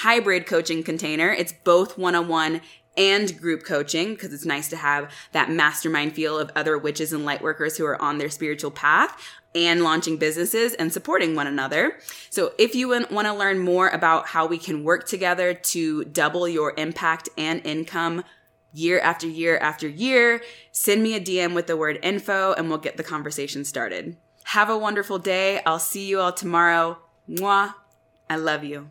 hybrid 0.00 0.46
coaching 0.46 0.82
container. 0.82 1.30
It's 1.30 1.52
both 1.52 1.98
one 1.98 2.14
on 2.14 2.28
one 2.28 2.60
and 2.96 3.40
group 3.40 3.64
coaching 3.64 4.14
because 4.14 4.32
it's 4.32 4.44
nice 4.44 4.68
to 4.68 4.76
have 4.76 5.10
that 5.32 5.50
mastermind 5.50 6.14
feel 6.14 6.38
of 6.38 6.50
other 6.54 6.76
witches 6.76 7.12
and 7.12 7.24
light 7.24 7.42
workers 7.42 7.76
who 7.76 7.86
are 7.86 8.00
on 8.00 8.18
their 8.18 8.30
spiritual 8.30 8.70
path 8.70 9.16
and 9.54 9.82
launching 9.82 10.16
businesses 10.16 10.74
and 10.74 10.92
supporting 10.92 11.34
one 11.34 11.46
another. 11.46 11.98
So 12.30 12.52
if 12.58 12.74
you 12.74 12.88
want 12.88 13.26
to 13.26 13.34
learn 13.34 13.58
more 13.58 13.88
about 13.88 14.28
how 14.28 14.46
we 14.46 14.58
can 14.58 14.82
work 14.82 15.06
together 15.06 15.52
to 15.54 16.04
double 16.04 16.48
your 16.48 16.74
impact 16.76 17.28
and 17.36 17.64
income 17.66 18.24
year 18.72 18.98
after 19.00 19.26
year 19.26 19.58
after 19.58 19.86
year, 19.86 20.42
send 20.70 21.02
me 21.02 21.14
a 21.14 21.20
DM 21.20 21.54
with 21.54 21.66
the 21.66 21.76
word 21.76 21.98
info 22.02 22.54
and 22.54 22.68
we'll 22.68 22.78
get 22.78 22.96
the 22.96 23.04
conversation 23.04 23.64
started. 23.64 24.16
Have 24.44 24.70
a 24.70 24.78
wonderful 24.78 25.18
day. 25.18 25.60
I'll 25.64 25.78
see 25.78 26.06
you 26.06 26.20
all 26.20 26.32
tomorrow. 26.32 26.98
Mwah. 27.28 27.74
I 28.28 28.36
love 28.36 28.64
you. 28.64 28.88